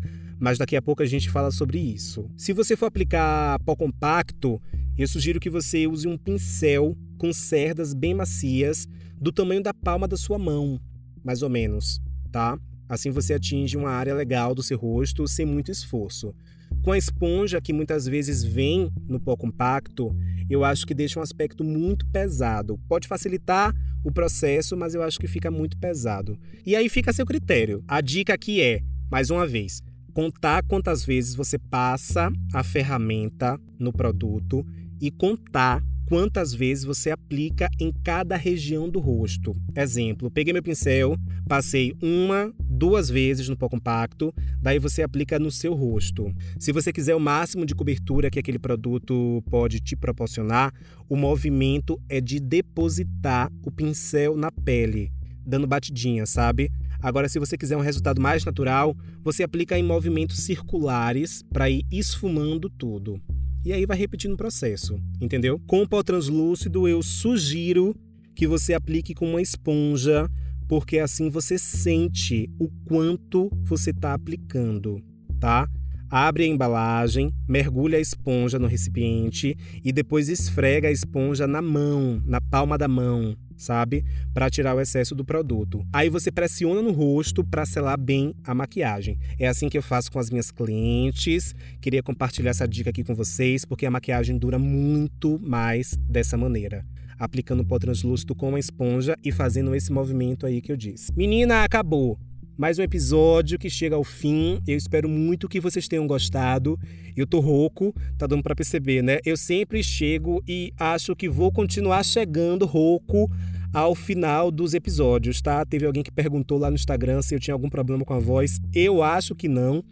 Mas 0.40 0.56
daqui 0.56 0.76
a 0.76 0.82
pouco 0.82 1.02
a 1.02 1.06
gente 1.06 1.28
fala 1.28 1.50
sobre 1.50 1.78
isso. 1.78 2.30
Se 2.36 2.52
você 2.52 2.76
for 2.76 2.86
aplicar 2.86 3.58
pó 3.64 3.74
compacto, 3.76 4.60
eu 4.96 5.06
sugiro 5.06 5.40
que 5.40 5.50
você 5.50 5.86
use 5.86 6.08
um 6.08 6.16
pincel 6.16 6.96
com 7.18 7.32
cerdas 7.32 7.92
bem 7.92 8.14
macias, 8.14 8.88
do 9.20 9.32
tamanho 9.32 9.62
da 9.62 9.74
palma 9.74 10.06
da 10.06 10.16
sua 10.16 10.38
mão, 10.38 10.80
mais 11.24 11.42
ou 11.42 11.50
menos, 11.50 12.00
tá? 12.30 12.58
Assim 12.88 13.10
você 13.10 13.34
atinge 13.34 13.76
uma 13.76 13.90
área 13.90 14.14
legal 14.14 14.54
do 14.54 14.62
seu 14.62 14.78
rosto 14.78 15.26
sem 15.28 15.44
muito 15.44 15.70
esforço. 15.70 16.34
Com 16.82 16.92
a 16.92 16.98
esponja, 16.98 17.60
que 17.60 17.72
muitas 17.72 18.06
vezes 18.06 18.42
vem 18.42 18.90
no 19.06 19.20
pó 19.20 19.36
compacto, 19.36 20.14
eu 20.48 20.64
acho 20.64 20.86
que 20.86 20.94
deixa 20.94 21.18
um 21.18 21.22
aspecto 21.22 21.62
muito 21.62 22.06
pesado. 22.06 22.78
Pode 22.88 23.06
facilitar 23.06 23.74
o 24.04 24.10
processo, 24.10 24.76
mas 24.76 24.94
eu 24.94 25.02
acho 25.02 25.18
que 25.18 25.26
fica 25.26 25.50
muito 25.50 25.76
pesado. 25.76 26.38
E 26.64 26.74
aí 26.74 26.88
fica 26.88 27.10
a 27.10 27.14
seu 27.14 27.26
critério. 27.26 27.82
A 27.86 28.00
dica 28.00 28.34
aqui 28.34 28.62
é, 28.62 28.80
mais 29.10 29.30
uma 29.30 29.46
vez, 29.46 29.82
contar 30.14 30.62
quantas 30.62 31.04
vezes 31.04 31.34
você 31.34 31.58
passa 31.58 32.30
a 32.54 32.62
ferramenta 32.62 33.60
no 33.78 33.92
produto 33.92 34.64
e 35.00 35.10
contar 35.10 35.82
quantas 36.08 36.54
vezes 36.54 36.84
você 36.84 37.10
aplica 37.10 37.68
em 37.78 37.92
cada 37.92 38.34
região 38.34 38.88
do 38.88 38.98
rosto. 38.98 39.54
Exemplo, 39.76 40.30
peguei 40.30 40.54
meu 40.54 40.62
pincel, 40.62 41.14
passei 41.46 41.94
uma, 42.02 42.50
duas 42.58 43.10
vezes 43.10 43.46
no 43.46 43.56
pó 43.56 43.68
compacto, 43.68 44.32
daí 44.58 44.78
você 44.78 45.02
aplica 45.02 45.38
no 45.38 45.50
seu 45.50 45.74
rosto. 45.74 46.32
Se 46.58 46.72
você 46.72 46.94
quiser 46.94 47.14
o 47.14 47.20
máximo 47.20 47.66
de 47.66 47.74
cobertura 47.74 48.30
que 48.30 48.38
aquele 48.38 48.58
produto 48.58 49.44
pode 49.50 49.80
te 49.80 49.94
proporcionar, 49.94 50.72
o 51.10 51.14
movimento 51.14 52.00
é 52.08 52.22
de 52.22 52.40
depositar 52.40 53.52
o 53.62 53.70
pincel 53.70 54.34
na 54.34 54.50
pele, 54.50 55.12
dando 55.44 55.66
batidinha, 55.66 56.24
sabe? 56.24 56.70
Agora, 57.02 57.28
se 57.28 57.38
você 57.38 57.58
quiser 57.58 57.76
um 57.76 57.82
resultado 57.82 58.18
mais 58.18 58.46
natural, 58.46 58.96
você 59.22 59.42
aplica 59.42 59.78
em 59.78 59.82
movimentos 59.82 60.38
circulares 60.38 61.44
para 61.52 61.68
ir 61.68 61.84
esfumando 61.92 62.70
tudo. 62.70 63.20
E 63.64 63.72
aí 63.72 63.84
vai 63.84 63.96
repetindo 63.96 64.32
o 64.34 64.36
processo, 64.36 64.98
entendeu? 65.20 65.60
Com 65.66 65.82
o 65.82 65.88
pó 65.88 66.02
translúcido, 66.02 66.86
eu 66.86 67.02
sugiro 67.02 67.94
que 68.34 68.46
você 68.46 68.72
aplique 68.72 69.14
com 69.14 69.30
uma 69.30 69.42
esponja, 69.42 70.30
porque 70.68 70.98
assim 70.98 71.28
você 71.28 71.58
sente 71.58 72.48
o 72.58 72.68
quanto 72.86 73.50
você 73.64 73.90
está 73.90 74.14
aplicando, 74.14 75.02
tá? 75.40 75.68
Abre 76.10 76.44
a 76.44 76.46
embalagem, 76.46 77.30
mergulha 77.46 77.98
a 77.98 78.00
esponja 78.00 78.58
no 78.58 78.66
recipiente 78.66 79.56
e 79.84 79.92
depois 79.92 80.28
esfrega 80.28 80.88
a 80.88 80.92
esponja 80.92 81.46
na 81.46 81.60
mão, 81.60 82.22
na 82.24 82.40
palma 82.40 82.78
da 82.78 82.88
mão, 82.88 83.36
sabe? 83.58 84.04
Para 84.32 84.48
tirar 84.48 84.74
o 84.74 84.80
excesso 84.80 85.14
do 85.14 85.24
produto. 85.24 85.84
Aí 85.92 86.08
você 86.08 86.30
pressiona 86.30 86.80
no 86.80 86.92
rosto 86.92 87.44
para 87.44 87.66
selar 87.66 87.98
bem 87.98 88.34
a 88.44 88.54
maquiagem. 88.54 89.18
É 89.38 89.46
assim 89.46 89.68
que 89.68 89.76
eu 89.76 89.82
faço 89.82 90.10
com 90.10 90.18
as 90.18 90.30
minhas 90.30 90.50
clientes. 90.50 91.54
Queria 91.80 92.02
compartilhar 92.02 92.50
essa 92.50 92.66
dica 92.66 92.90
aqui 92.90 93.04
com 93.04 93.14
vocês, 93.14 93.64
porque 93.64 93.84
a 93.84 93.90
maquiagem 93.90 94.38
dura 94.38 94.58
muito 94.58 95.38
mais 95.42 95.96
dessa 96.08 96.36
maneira 96.36 96.86
aplicando 97.18 97.60
o 97.60 97.66
pó 97.66 97.80
translúcido 97.80 98.32
com 98.32 98.50
uma 98.50 98.60
esponja 98.60 99.16
e 99.24 99.32
fazendo 99.32 99.74
esse 99.74 99.92
movimento 99.92 100.46
aí 100.46 100.60
que 100.60 100.70
eu 100.70 100.76
disse. 100.76 101.12
Menina, 101.16 101.64
acabou! 101.64 102.16
Mais 102.58 102.76
um 102.76 102.82
episódio 102.82 103.56
que 103.56 103.70
chega 103.70 103.94
ao 103.94 104.02
fim. 104.02 104.60
Eu 104.66 104.76
espero 104.76 105.08
muito 105.08 105.48
que 105.48 105.60
vocês 105.60 105.86
tenham 105.86 106.08
gostado. 106.08 106.76
Eu 107.16 107.24
tô 107.24 107.38
rouco, 107.38 107.94
tá 108.18 108.26
dando 108.26 108.42
para 108.42 108.56
perceber, 108.56 109.00
né? 109.00 109.20
Eu 109.24 109.36
sempre 109.36 109.80
chego 109.80 110.42
e 110.46 110.72
acho 110.76 111.14
que 111.14 111.28
vou 111.28 111.52
continuar 111.52 112.04
chegando 112.04 112.66
rouco 112.66 113.30
ao 113.72 113.94
final 113.94 114.50
dos 114.50 114.74
episódios, 114.74 115.40
tá? 115.40 115.64
Teve 115.64 115.86
alguém 115.86 116.02
que 116.02 116.10
perguntou 116.10 116.58
lá 116.58 116.68
no 116.68 116.74
Instagram 116.74 117.22
se 117.22 117.32
eu 117.32 117.38
tinha 117.38 117.54
algum 117.54 117.70
problema 117.70 118.04
com 118.04 118.12
a 118.12 118.18
voz. 118.18 118.60
Eu 118.74 119.04
acho 119.04 119.36
que 119.36 119.46
não. 119.46 119.84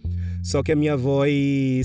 Só 0.42 0.60
que 0.60 0.72
a 0.72 0.76
minha 0.76 0.96
voz 0.96 1.32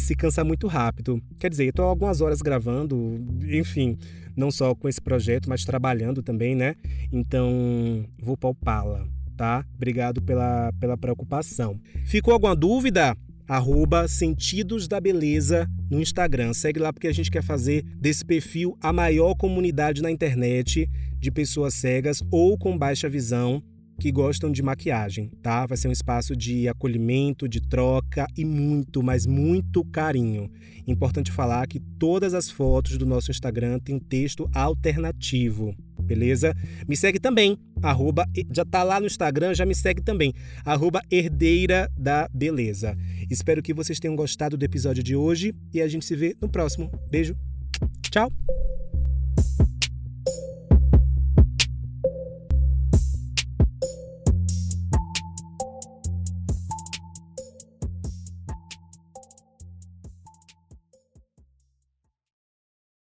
se 0.01 0.15
cansa 0.15 0.43
muito 0.43 0.65
rápido. 0.65 1.21
Quer 1.37 1.51
dizer, 1.51 1.67
eu 1.67 1.73
tô 1.73 1.83
algumas 1.83 2.21
horas 2.21 2.41
gravando, 2.41 3.23
enfim, 3.43 3.99
não 4.35 4.49
só 4.49 4.73
com 4.73 4.89
esse 4.89 5.01
projeto, 5.01 5.47
mas 5.47 5.63
trabalhando 5.63 6.23
também, 6.23 6.55
né? 6.55 6.75
Então, 7.11 8.03
vou 8.19 8.35
poupá-la 8.35 9.20
tá? 9.41 9.65
Obrigado 9.73 10.21
pela, 10.21 10.71
pela 10.73 10.95
preocupação. 10.95 11.81
Ficou 12.05 12.31
alguma 12.31 12.55
dúvida? 12.55 13.17
Arroba 13.47 14.07
Sentidos 14.07 14.87
da 14.87 15.01
Beleza 15.01 15.67
no 15.89 15.99
Instagram. 15.99 16.53
Segue 16.53 16.79
lá 16.79 16.93
porque 16.93 17.07
a 17.07 17.11
gente 17.11 17.31
quer 17.31 17.41
fazer 17.41 17.83
desse 17.99 18.23
perfil 18.23 18.77
a 18.79 18.93
maior 18.93 19.33
comunidade 19.33 19.99
na 19.99 20.11
internet 20.11 20.87
de 21.17 21.31
pessoas 21.31 21.73
cegas 21.73 22.21
ou 22.29 22.55
com 22.55 22.77
baixa 22.77 23.09
visão 23.09 23.63
que 23.99 24.11
gostam 24.11 24.51
de 24.51 24.61
maquiagem, 24.61 25.31
tá? 25.41 25.65
Vai 25.65 25.77
ser 25.77 25.87
um 25.87 25.91
espaço 25.91 26.35
de 26.35 26.67
acolhimento, 26.67 27.47
de 27.47 27.61
troca 27.61 28.27
e 28.37 28.45
muito, 28.45 29.01
mas 29.01 29.25
muito 29.25 29.83
carinho. 29.85 30.51
Importante 30.87 31.31
falar 31.31 31.67
que 31.67 31.79
todas 31.79 32.33
as 32.33 32.49
fotos 32.49 32.97
do 32.97 33.05
nosso 33.05 33.31
Instagram 33.31 33.79
têm 33.79 33.99
texto 33.99 34.49
alternativo, 34.53 35.75
beleza? 36.11 36.53
Me 36.87 36.97
segue 36.97 37.19
também, 37.19 37.57
arroba, 37.81 38.25
já 38.53 38.65
tá 38.65 38.83
lá 38.83 38.99
no 38.99 39.05
Instagram, 39.05 39.53
já 39.53 39.65
me 39.65 39.73
segue 39.73 40.01
também, 40.01 40.33
arroba 40.65 41.01
herdeira 41.09 41.89
da 41.97 42.27
beleza. 42.33 42.97
Espero 43.29 43.63
que 43.63 43.73
vocês 43.73 43.97
tenham 43.97 44.15
gostado 44.15 44.57
do 44.57 44.65
episódio 44.65 45.01
de 45.01 45.15
hoje 45.15 45.55
e 45.73 45.81
a 45.81 45.87
gente 45.87 46.05
se 46.05 46.15
vê 46.15 46.35
no 46.41 46.49
próximo. 46.49 46.91
Beijo, 47.09 47.33
tchau! 48.11 48.29